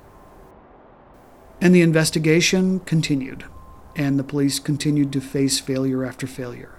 And 1.60 1.74
the 1.74 1.82
investigation 1.82 2.80
continued, 2.82 3.46
and 3.96 4.20
the 4.20 4.24
police 4.24 4.60
continued 4.60 5.12
to 5.14 5.22
face 5.22 5.60
failure 5.60 6.04
after 6.04 6.28
failure. 6.28 6.76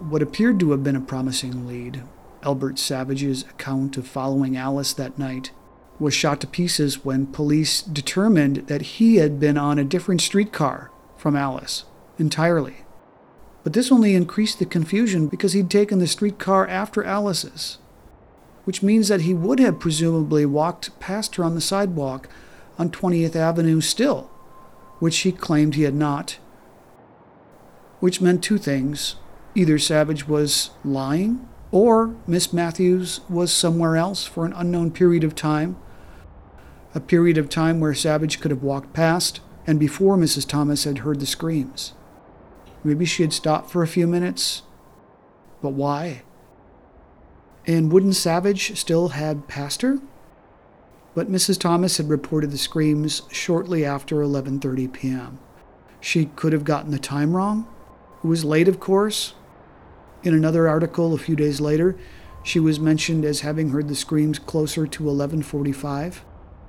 What 0.00 0.22
appeared 0.22 0.58
to 0.60 0.70
have 0.70 0.82
been 0.82 0.96
a 0.96 1.00
promising 1.00 1.68
lead, 1.68 2.02
Albert 2.42 2.78
Savage's 2.78 3.42
account 3.42 3.98
of 3.98 4.06
following 4.06 4.56
Alice 4.56 4.94
that 4.94 5.18
night, 5.18 5.50
was 5.98 6.14
shot 6.14 6.40
to 6.40 6.46
pieces 6.46 7.04
when 7.04 7.26
police 7.26 7.82
determined 7.82 8.66
that 8.68 8.80
he 8.80 9.16
had 9.16 9.38
been 9.38 9.58
on 9.58 9.78
a 9.78 9.84
different 9.84 10.22
streetcar 10.22 10.90
from 11.18 11.36
Alice 11.36 11.84
entirely. 12.18 12.78
But 13.62 13.74
this 13.74 13.92
only 13.92 14.14
increased 14.14 14.58
the 14.58 14.64
confusion 14.64 15.28
because 15.28 15.52
he'd 15.52 15.68
taken 15.68 15.98
the 15.98 16.06
streetcar 16.06 16.66
after 16.66 17.04
Alice's, 17.04 17.76
which 18.64 18.82
means 18.82 19.08
that 19.08 19.20
he 19.20 19.34
would 19.34 19.60
have 19.60 19.78
presumably 19.78 20.46
walked 20.46 20.98
past 20.98 21.36
her 21.36 21.44
on 21.44 21.54
the 21.54 21.60
sidewalk 21.60 22.26
on 22.78 22.88
20th 22.88 23.36
Avenue 23.36 23.82
still, 23.82 24.30
which 24.98 25.18
he 25.18 25.30
claimed 25.30 25.74
he 25.74 25.82
had 25.82 25.94
not. 25.94 26.38
Which 27.98 28.22
meant 28.22 28.42
two 28.42 28.56
things. 28.56 29.16
Either 29.54 29.78
Savage 29.78 30.28
was 30.28 30.70
lying, 30.84 31.48
or 31.72 32.14
Miss 32.26 32.52
Matthews 32.52 33.20
was 33.28 33.52
somewhere 33.52 33.96
else 33.96 34.24
for 34.24 34.46
an 34.46 34.52
unknown 34.52 34.90
period 34.90 35.24
of 35.24 35.34
time. 35.34 35.76
A 36.94 37.00
period 37.00 37.38
of 37.38 37.48
time 37.48 37.80
where 37.80 37.94
Savage 37.94 38.40
could 38.40 38.50
have 38.50 38.62
walked 38.62 38.92
past, 38.92 39.40
and 39.66 39.78
before 39.78 40.16
Mrs. 40.16 40.48
Thomas 40.48 40.84
had 40.84 40.98
heard 40.98 41.20
the 41.20 41.26
screams. 41.26 41.92
Maybe 42.82 43.04
she 43.04 43.22
had 43.22 43.32
stopped 43.32 43.70
for 43.70 43.82
a 43.82 43.88
few 43.88 44.06
minutes. 44.06 44.62
But 45.62 45.72
why? 45.72 46.22
And 47.66 47.92
wouldn't 47.92 48.16
Savage 48.16 48.78
still 48.78 49.08
had 49.08 49.48
passed 49.48 49.82
her? 49.82 49.98
But 51.14 51.30
Mrs. 51.30 51.58
Thomas 51.58 51.98
had 51.98 52.08
reported 52.08 52.52
the 52.52 52.58
screams 52.58 53.22
shortly 53.30 53.84
after 53.84 54.16
11:30 54.16 54.92
p.m. 54.92 55.38
She 56.00 56.26
could 56.36 56.52
have 56.52 56.64
gotten 56.64 56.92
the 56.92 56.98
time 56.98 57.36
wrong. 57.36 57.66
It 58.24 58.26
was 58.26 58.44
late, 58.44 58.68
of 58.68 58.80
course, 58.80 59.34
in 60.22 60.34
another 60.34 60.68
article 60.68 61.14
a 61.14 61.18
few 61.18 61.36
days 61.36 61.60
later, 61.60 61.96
she 62.42 62.58
was 62.58 62.80
mentioned 62.80 63.24
as 63.24 63.40
having 63.40 63.70
heard 63.70 63.88
the 63.88 63.94
screams 63.94 64.38
closer 64.38 64.86
to 64.86 65.04
11:45, 65.04 66.24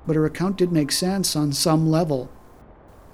but 0.06 0.16
her 0.16 0.26
account 0.26 0.56
did 0.56 0.72
make 0.72 0.92
sense 0.92 1.34
on 1.36 1.52
some 1.52 1.88
level. 1.88 2.30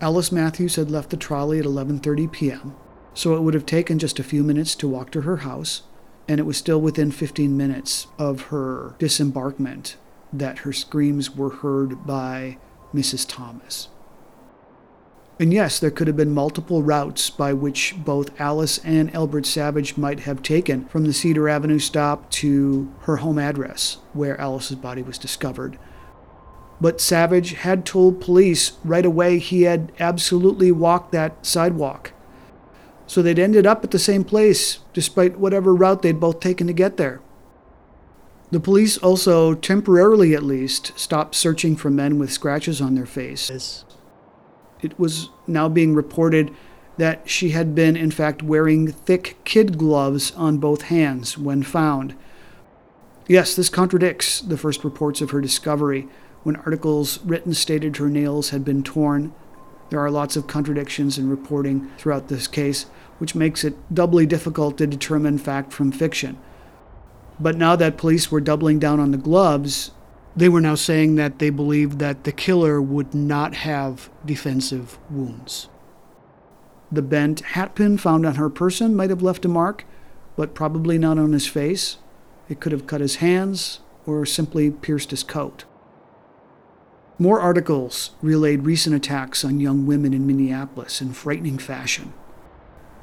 Alice 0.01 0.31
Matthews 0.31 0.77
had 0.77 0.91
left 0.91 1.11
the 1.11 1.17
trolley 1.17 1.59
at 1.59 1.65
11:30 1.65 2.31
p.m., 2.31 2.75
so 3.15 3.37
it 3.37 3.43
would 3.43 3.55
have 3.55 3.67
taken 3.67 3.99
just 3.99 4.19
a 4.19 4.25
few 4.25 4.43
minutes 4.43 4.75
to 4.77 4.89
walk 4.89 5.11
to 5.11 5.23
her 5.23 5.39
house, 5.39 5.83
and 6.29 6.39
it 6.39 6.47
was 6.47 6.57
still 6.57 6.81
within 6.81 7.11
15 7.11 7.57
minutes 7.57 8.07
of 8.19 8.43
her 8.43 8.95
disembarkment 8.99 9.97
that 10.33 10.59
her 10.59 10.73
screams 10.73 11.35
were 11.35 11.51
heard 11.51 12.07
by 12.07 12.59
Mrs. 12.95 13.27
Thomas. 13.29 13.89
And 15.41 15.53
yes, 15.53 15.79
there 15.79 15.93
could 15.93 16.09
have 16.09 16.17
been 16.17 16.35
multiple 16.35 16.83
routes 16.83 17.31
by 17.31 17.53
which 17.53 17.95
both 17.97 18.39
Alice 18.41 18.79
and 18.79 19.15
Albert 19.15 19.47
Savage 19.47 19.97
might 19.97 20.21
have 20.21 20.43
taken 20.43 20.87
from 20.87 21.05
the 21.05 21.13
Cedar 21.13 21.49
Avenue 21.49 21.79
stop 21.79 22.29
to 22.33 22.93
her 23.03 23.19
home 23.19 23.39
address, 23.39 23.99
where 24.13 24.41
Alice's 24.41 24.77
body 24.77 25.03
was 25.03 25.17
discovered. 25.17 25.79
But 26.81 27.01
Savage 27.01 27.53
had 27.53 27.87
told 27.87 28.21
police 28.21 28.73
right 28.85 29.07
away 29.07 29.39
he 29.39 29.63
had 29.63 29.93
absolutely 30.01 30.73
walked 30.73 31.13
that 31.13 31.47
sidewalk. 31.47 32.13
So 33.07 33.23
they'd 33.23 33.39
ended 33.39 33.67
up 33.67 33.85
at 33.85 33.93
the 33.93 33.99
same 33.99 34.25
place, 34.25 34.81
despite 34.93 35.39
whatever 35.39 35.73
route 35.73 36.03
they'd 36.03 36.21
both 36.21 36.41
taken 36.41 36.67
to 36.67 36.73
get 36.73 36.97
there. 36.97 37.21
The 38.51 38.61
police 38.61 38.99
also, 38.99 39.55
temporarily 39.55 40.35
at 40.35 40.43
least, 40.43 40.99
stopped 40.99 41.35
searching 41.35 41.77
for 41.77 41.91
men 41.91 42.19
with 42.19 42.33
scratches 42.33 42.81
on 42.81 42.95
their 42.95 43.07
faces. 43.07 43.85
It 44.83 44.99
was 44.99 45.31
now 45.47 45.69
being 45.69 45.95
reported 45.95 46.55
that 46.99 47.29
she 47.29 47.51
had 47.51 47.75
been, 47.75 47.97
in 47.97 48.11
fact, 48.11 48.43
wearing 48.43 48.91
thick 48.91 49.39
kid 49.45 49.79
gloves 49.79 50.33
on 50.33 50.59
both 50.59 50.83
hands 50.83 51.39
when 51.39 51.63
found. 51.63 52.15
Yes, 53.29 53.55
this 53.55 53.69
contradicts 53.69 54.41
the 54.41 54.57
first 54.57 54.85
reports 54.85 55.21
of 55.21 55.31
her 55.31 55.41
discovery, 55.41 56.09
when 56.43 56.57
articles 56.57 57.21
written 57.25 57.55
stated 57.55 57.97
her 57.97 58.09
nails 58.09 58.51
had 58.51 58.65
been 58.65 58.83
torn. 58.83 59.33
There 59.91 60.01
are 60.01 60.11
lots 60.11 60.37
of 60.37 60.47
contradictions 60.47 61.19
in 61.19 61.31
reporting 61.31 61.91
throughout 61.99 62.29
this 62.29 62.47
case, 62.47 62.85
which 63.19 63.35
makes 63.35 63.65
it 63.65 63.77
doubly 63.95 64.27
difficult 64.27 64.79
to 64.79 64.87
determine 64.87 65.39
fact 65.39 65.73
from 65.73 65.93
fiction. 65.93 66.39
But 67.41 67.57
now 67.57 67.77
that 67.77 67.97
police 67.97 68.31
were 68.31 68.41
doubling 68.41 68.79
down 68.79 68.99
on 69.01 69.13
the 69.13 69.19
gloves, 69.19 69.93
they 70.39 70.49
were 70.49 70.61
now 70.61 70.77
saying 70.77 71.17
that 71.17 71.41
they 71.41 71.51
believed 71.51 71.99
that 71.99 72.23
the 72.23 72.31
killer 72.31 72.81
would 72.81 73.13
not 73.13 73.55
have 73.55 74.09
defensive 74.25 74.97
wounds. 75.11 75.69
The 76.93 77.03
bent 77.03 77.43
hatpin 77.43 77.99
found 77.99 78.25
on 78.25 78.37
her 78.37 78.49
person 78.49 78.95
might 78.95 79.11
have 79.11 79.21
left 79.21 79.45
a 79.45 79.49
mark, 79.49 79.85
but 80.37 80.55
probably 80.55 80.97
not 80.97 81.19
on 81.19 81.33
his 81.33 81.49
face. 81.49 81.97
It 82.49 82.61
could 82.61 82.71
have 82.71 82.87
cut 82.87 83.01
his 83.01 83.17
hands 83.17 83.81
or 84.07 84.25
simply 84.25 84.71
pierced 84.71 85.11
his 85.11 85.25
coat. 85.25 85.65
More 87.19 87.41
articles 87.41 88.13
relayed 88.23 88.65
recent 88.65 88.95
attacks 88.95 89.45
on 89.45 89.59
young 89.59 89.87
women 89.87 90.15
in 90.15 90.25
Minneapolis 90.25 91.01
in 91.01 91.15
frightening 91.15 91.59
fashion. 91.59 92.13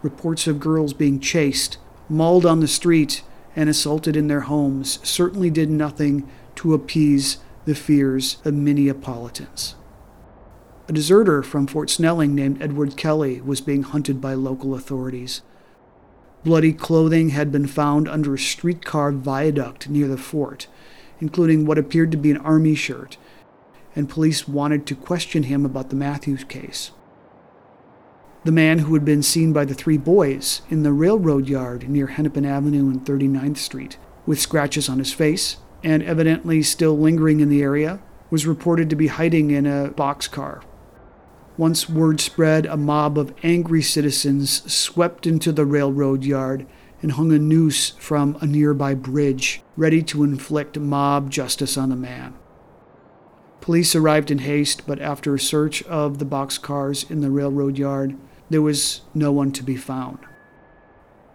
Reports 0.02 0.48
of 0.48 0.62
girls 0.62 0.94
being 0.94 1.20
chased, 1.20 1.80
mauled 2.08 2.46
on 2.46 2.62
the 2.62 2.68
street, 2.68 3.24
and 3.58 3.70
assaulted 3.70 4.16
in 4.16 4.28
their 4.28 4.42
homes 4.42 5.00
certainly 5.04 5.50
did 5.50 5.70
nothing 5.70 6.28
to 6.56 6.74
appease 6.74 7.38
the 7.66 7.76
fears 7.76 8.38
of 8.46 8.54
Minneapolitans. 8.54 9.76
A 10.88 10.94
deserter 10.94 11.42
from 11.42 11.68
Fort 11.68 11.90
Snelling 11.90 12.36
named 12.36 12.62
Edward 12.62 12.96
Kelly 12.96 13.42
was 13.42 13.62
being 13.62 13.84
hunted 13.84 14.22
by 14.22 14.34
local 14.34 14.76
authorities. 14.76 15.42
Bloody 16.44 16.74
clothing 16.74 17.30
had 17.30 17.52
been 17.52 17.66
found 17.66 18.08
under 18.08 18.36
a 18.36 18.40
streetcar 18.40 19.12
viaduct 19.12 19.90
near 19.90 20.08
the 20.08 20.18
fort, 20.18 20.68
including 21.20 21.66
what 21.66 21.80
appeared 21.80 22.12
to 22.12 22.18
be 22.18 22.30
an 22.30 22.38
army 22.38 22.76
shirt, 22.76 23.18
and 23.96 24.10
police 24.10 24.48
wanted 24.48 24.86
to 24.86 24.96
question 24.96 25.44
him 25.44 25.66
about 25.66 25.90
the 25.90 25.96
Matthews 25.96 26.44
case 26.44 26.92
the 28.46 28.52
man 28.52 28.78
who 28.78 28.94
had 28.94 29.04
been 29.04 29.24
seen 29.24 29.52
by 29.52 29.66
the 29.66 29.74
three 29.74 29.98
boys 29.98 30.62
in 30.70 30.84
the 30.84 30.94
railroad 30.94 31.50
yard 31.50 31.90
near 31.90 32.06
Hennepin 32.06 32.46
Avenue 32.46 32.92
and 32.92 33.04
39th 33.04 33.58
Street, 33.58 33.98
with 34.28 34.40
scratches 34.40 34.88
on 34.88 35.00
his 35.00 35.12
face 35.12 35.58
and 35.86 36.02
evidently 36.04 36.64
still 36.64 36.98
lingering 36.98 37.40
in 37.40 37.48
the 37.48 37.62
area, 37.62 38.02
was 38.32 38.48
reported 38.48 38.90
to 38.90 38.96
be 38.96 39.08
hiding 39.08 39.52
in 39.52 39.68
a 39.68 39.90
boxcar. 39.90 40.64
Once 41.58 41.88
word 41.88 42.20
spread, 42.20 42.66
a 42.66 42.76
mob 42.76 43.20
of 43.20 43.34
angry 43.44 43.84
citizens 43.84 44.74
swept 44.74 45.28
into 45.28 45.52
the 45.52 45.66
railroad 45.66 46.26
yard 46.26 46.66
and 47.04 47.14
hung 47.14 47.32
a 47.32 47.38
noose 47.38 47.92
from 47.92 48.36
a 48.42 48.48
nearby 48.48 48.96
bridge, 48.96 49.62
ready 49.78 50.02
to 50.02 50.24
inflict 50.24 50.78
mob 50.80 51.30
justice 51.30 51.78
on 51.78 51.90
the 51.90 51.96
man. 51.96 52.34
Police 53.62 53.96
arrived 53.96 54.32
in 54.32 54.40
haste, 54.40 54.88
but 54.88 55.00
after 55.00 55.36
a 55.36 55.40
search 55.40 55.84
of 55.84 56.18
the 56.18 56.26
boxcars 56.26 57.10
in 57.10 57.22
the 57.22 57.30
railroad 57.30 57.78
yard, 57.78 58.18
there 58.50 58.62
was 58.62 59.02
no 59.14 59.32
one 59.32 59.52
to 59.52 59.64
be 59.64 59.76
found. 59.76 60.18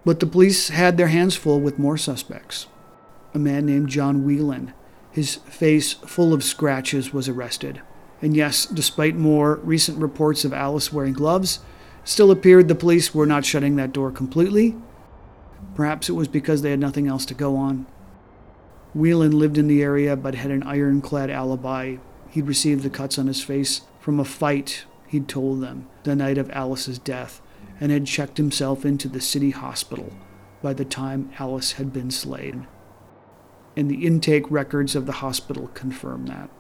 But 0.04 0.18
the 0.18 0.26
police 0.26 0.70
had 0.70 0.96
their 0.96 1.08
hands 1.08 1.36
full 1.36 1.60
with 1.60 1.78
more 1.78 1.96
suspects. 1.96 2.66
A 3.32 3.38
man 3.38 3.66
named 3.66 3.88
John 3.88 4.24
Whelan, 4.24 4.72
his 5.10 5.36
face 5.36 5.92
full 5.92 6.32
of 6.32 6.42
scratches, 6.42 7.12
was 7.12 7.28
arrested. 7.28 7.80
And 8.22 8.36
yes, 8.36 8.66
despite 8.66 9.14
more 9.14 9.56
recent 9.56 9.98
reports 9.98 10.44
of 10.44 10.52
Alice 10.52 10.92
wearing 10.92 11.12
gloves, 11.12 11.60
still 12.04 12.30
appeared 12.30 12.68
the 12.68 12.74
police 12.74 13.14
were 13.14 13.26
not 13.26 13.44
shutting 13.44 13.76
that 13.76 13.92
door 13.92 14.10
completely. 14.10 14.76
Perhaps 15.74 16.08
it 16.08 16.14
was 16.14 16.28
because 16.28 16.62
they 16.62 16.70
had 16.70 16.80
nothing 16.80 17.06
else 17.06 17.24
to 17.26 17.34
go 17.34 17.56
on. 17.56 17.86
Whelan 18.94 19.38
lived 19.38 19.56
in 19.56 19.68
the 19.68 19.82
area 19.82 20.16
but 20.16 20.34
had 20.34 20.50
an 20.50 20.64
ironclad 20.64 21.30
alibi. 21.30 21.96
He'd 22.30 22.46
received 22.46 22.82
the 22.82 22.90
cuts 22.90 23.18
on 23.18 23.26
his 23.26 23.42
face 23.42 23.82
from 24.00 24.18
a 24.18 24.24
fight 24.24 24.84
he'd 25.06 25.28
told 25.28 25.60
them 25.60 25.88
the 26.04 26.16
night 26.16 26.38
of 26.38 26.50
Alice's 26.50 26.98
death 26.98 27.40
and 27.80 27.90
had 27.90 28.06
checked 28.06 28.36
himself 28.36 28.84
into 28.84 29.08
the 29.08 29.20
city 29.20 29.50
hospital 29.50 30.12
by 30.62 30.72
the 30.72 30.84
time 30.84 31.30
Alice 31.38 31.72
had 31.72 31.92
been 31.92 32.10
slain. 32.10 32.66
And 33.80 33.90
the 33.90 34.04
intake 34.06 34.44
records 34.50 34.94
of 34.94 35.06
the 35.06 35.12
hospital 35.12 35.68
confirm 35.68 36.26
that. 36.26 36.50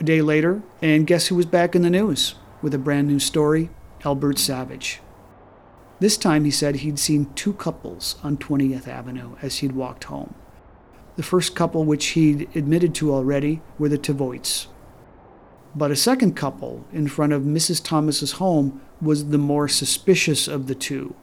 A 0.00 0.04
day 0.04 0.22
later, 0.22 0.62
and 0.80 1.06
guess 1.06 1.26
who 1.26 1.34
was 1.34 1.44
back 1.44 1.74
in 1.74 1.82
the 1.82 1.90
news 1.90 2.34
with 2.62 2.72
a 2.72 2.78
brand 2.78 3.08
new 3.08 3.18
story? 3.18 3.68
Albert 4.02 4.38
Savage. 4.38 5.02
This 6.00 6.16
time 6.16 6.46
he 6.46 6.50
said 6.50 6.76
he'd 6.76 6.98
seen 6.98 7.30
two 7.34 7.52
couples 7.52 8.16
on 8.22 8.38
20th 8.38 8.88
Avenue 8.88 9.36
as 9.42 9.58
he'd 9.58 9.72
walked 9.72 10.04
home. 10.04 10.34
The 11.16 11.22
first 11.22 11.54
couple, 11.54 11.84
which 11.84 12.06
he'd 12.06 12.48
admitted 12.56 12.94
to 12.94 13.12
already, 13.12 13.60
were 13.78 13.90
the 13.90 13.98
Tibbets, 13.98 14.68
but 15.74 15.90
a 15.90 15.96
second 15.96 16.36
couple 16.36 16.86
in 16.90 17.06
front 17.06 17.34
of 17.34 17.42
Mrs. 17.42 17.84
Thomas's 17.84 18.32
home 18.32 18.80
was 19.02 19.28
the 19.28 19.36
more 19.36 19.68
suspicious 19.68 20.48
of 20.48 20.68
the 20.68 20.74
two. 20.74 21.14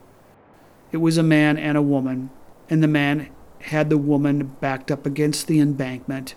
It 0.92 0.98
was 0.98 1.18
a 1.18 1.24
man 1.24 1.58
and 1.58 1.76
a 1.76 1.82
woman, 1.82 2.30
and 2.70 2.84
the 2.84 2.86
man 2.86 3.30
had 3.64 3.88
the 3.88 3.98
woman 3.98 4.56
backed 4.60 4.90
up 4.90 5.06
against 5.06 5.46
the 5.46 5.58
embankment. 5.58 6.34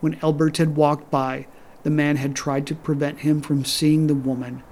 When 0.00 0.18
Elbert 0.22 0.56
had 0.56 0.76
walked 0.76 1.10
by, 1.10 1.46
the 1.82 1.90
man 1.90 2.16
had 2.16 2.34
tried 2.34 2.66
to 2.68 2.74
prevent 2.74 3.20
him 3.20 3.40
from 3.40 3.64
seeing 3.64 4.06
the 4.06 4.14
woman. 4.14 4.62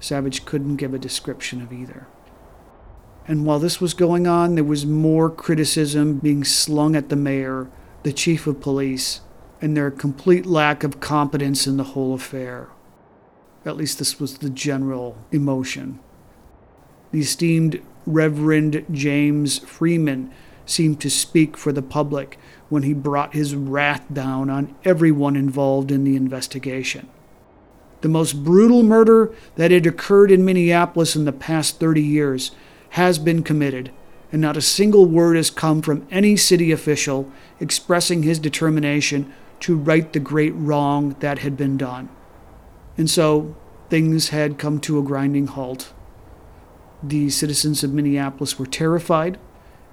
Savage 0.00 0.44
couldn't 0.44 0.76
give 0.76 0.92
a 0.92 0.98
description 0.98 1.62
of 1.62 1.72
either. 1.72 2.06
And 3.26 3.46
while 3.46 3.58
this 3.58 3.80
was 3.80 3.94
going 3.94 4.26
on, 4.26 4.54
there 4.54 4.64
was 4.64 4.84
more 4.84 5.30
criticism 5.30 6.18
being 6.18 6.44
slung 6.44 6.94
at 6.94 7.08
the 7.08 7.16
mayor, 7.16 7.70
the 8.02 8.12
chief 8.12 8.46
of 8.46 8.60
police, 8.60 9.20
and 9.62 9.76
their 9.76 9.90
complete 9.90 10.44
lack 10.44 10.84
of 10.84 11.00
competence 11.00 11.66
in 11.66 11.76
the 11.76 11.84
whole 11.84 12.14
affair. 12.14 12.68
At 13.64 13.76
least 13.76 13.98
this 13.98 14.20
was 14.20 14.38
the 14.38 14.50
general 14.50 15.16
emotion. 15.32 16.00
The 17.12 17.20
esteemed 17.20 17.80
Reverend 18.06 18.84
James 18.90 19.60
Freeman 19.60 20.30
seemed 20.66 21.00
to 21.00 21.10
speak 21.10 21.56
for 21.56 21.72
the 21.72 21.82
public 21.82 22.38
when 22.68 22.82
he 22.82 22.94
brought 22.94 23.34
his 23.34 23.54
wrath 23.54 24.04
down 24.12 24.50
on 24.50 24.74
everyone 24.84 25.36
involved 25.36 25.90
in 25.90 26.04
the 26.04 26.16
investigation. 26.16 27.08
The 28.00 28.08
most 28.08 28.44
brutal 28.44 28.82
murder 28.82 29.32
that 29.56 29.70
had 29.70 29.86
occurred 29.86 30.30
in 30.30 30.44
Minneapolis 30.44 31.16
in 31.16 31.24
the 31.24 31.32
past 31.32 31.80
30 31.80 32.02
years 32.02 32.50
has 32.90 33.18
been 33.18 33.42
committed, 33.42 33.90
and 34.30 34.42
not 34.42 34.56
a 34.56 34.62
single 34.62 35.06
word 35.06 35.36
has 35.36 35.50
come 35.50 35.80
from 35.82 36.06
any 36.10 36.36
city 36.36 36.70
official 36.70 37.30
expressing 37.60 38.22
his 38.22 38.38
determination 38.38 39.32
to 39.60 39.76
right 39.76 40.12
the 40.12 40.20
great 40.20 40.52
wrong 40.54 41.16
that 41.20 41.38
had 41.38 41.56
been 41.56 41.76
done. 41.76 42.08
And 42.98 43.08
so 43.08 43.56
things 43.88 44.28
had 44.28 44.58
come 44.58 44.80
to 44.80 44.98
a 44.98 45.02
grinding 45.02 45.46
halt. 45.46 45.92
The 47.02 47.30
citizens 47.30 47.82
of 47.82 47.92
Minneapolis 47.92 48.58
were 48.58 48.66
terrified, 48.66 49.38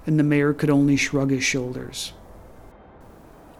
and 0.06 0.18
the 0.18 0.24
mayor 0.24 0.52
could 0.52 0.70
only 0.70 0.96
shrug 0.96 1.30
his 1.30 1.44
shoulders. 1.44 2.12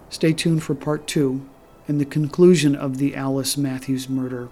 Stay 0.09 0.33
tuned 0.33 0.63
for 0.63 0.75
part 0.75 1.07
two 1.07 1.47
and 1.89 2.01
the 2.01 2.05
conclusion 2.05 2.75
of 2.75 2.99
the 2.99 3.15
Alice 3.15 3.57
Matthews 3.57 4.09
murder. 4.09 4.49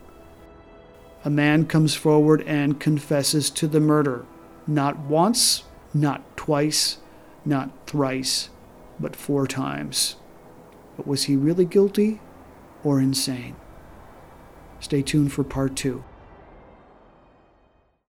A 1.24 1.30
man 1.30 1.66
comes 1.66 1.94
forward 1.94 2.42
and 2.42 2.80
confesses 2.80 3.50
to 3.50 3.68
the 3.68 3.80
murder, 3.80 4.24
not 4.66 4.98
once, 5.00 5.64
not 5.92 6.36
twice, 6.36 6.98
not 7.44 7.70
thrice, 7.86 8.48
but 8.98 9.14
four 9.14 9.46
times. 9.46 10.16
But 10.96 11.06
was 11.06 11.24
he 11.24 11.36
really 11.36 11.64
guilty 11.64 12.20
or 12.82 13.00
insane? 13.00 13.56
Stay 14.80 15.02
tuned 15.02 15.32
for 15.32 15.44
part 15.44 15.76
two. 15.76 16.04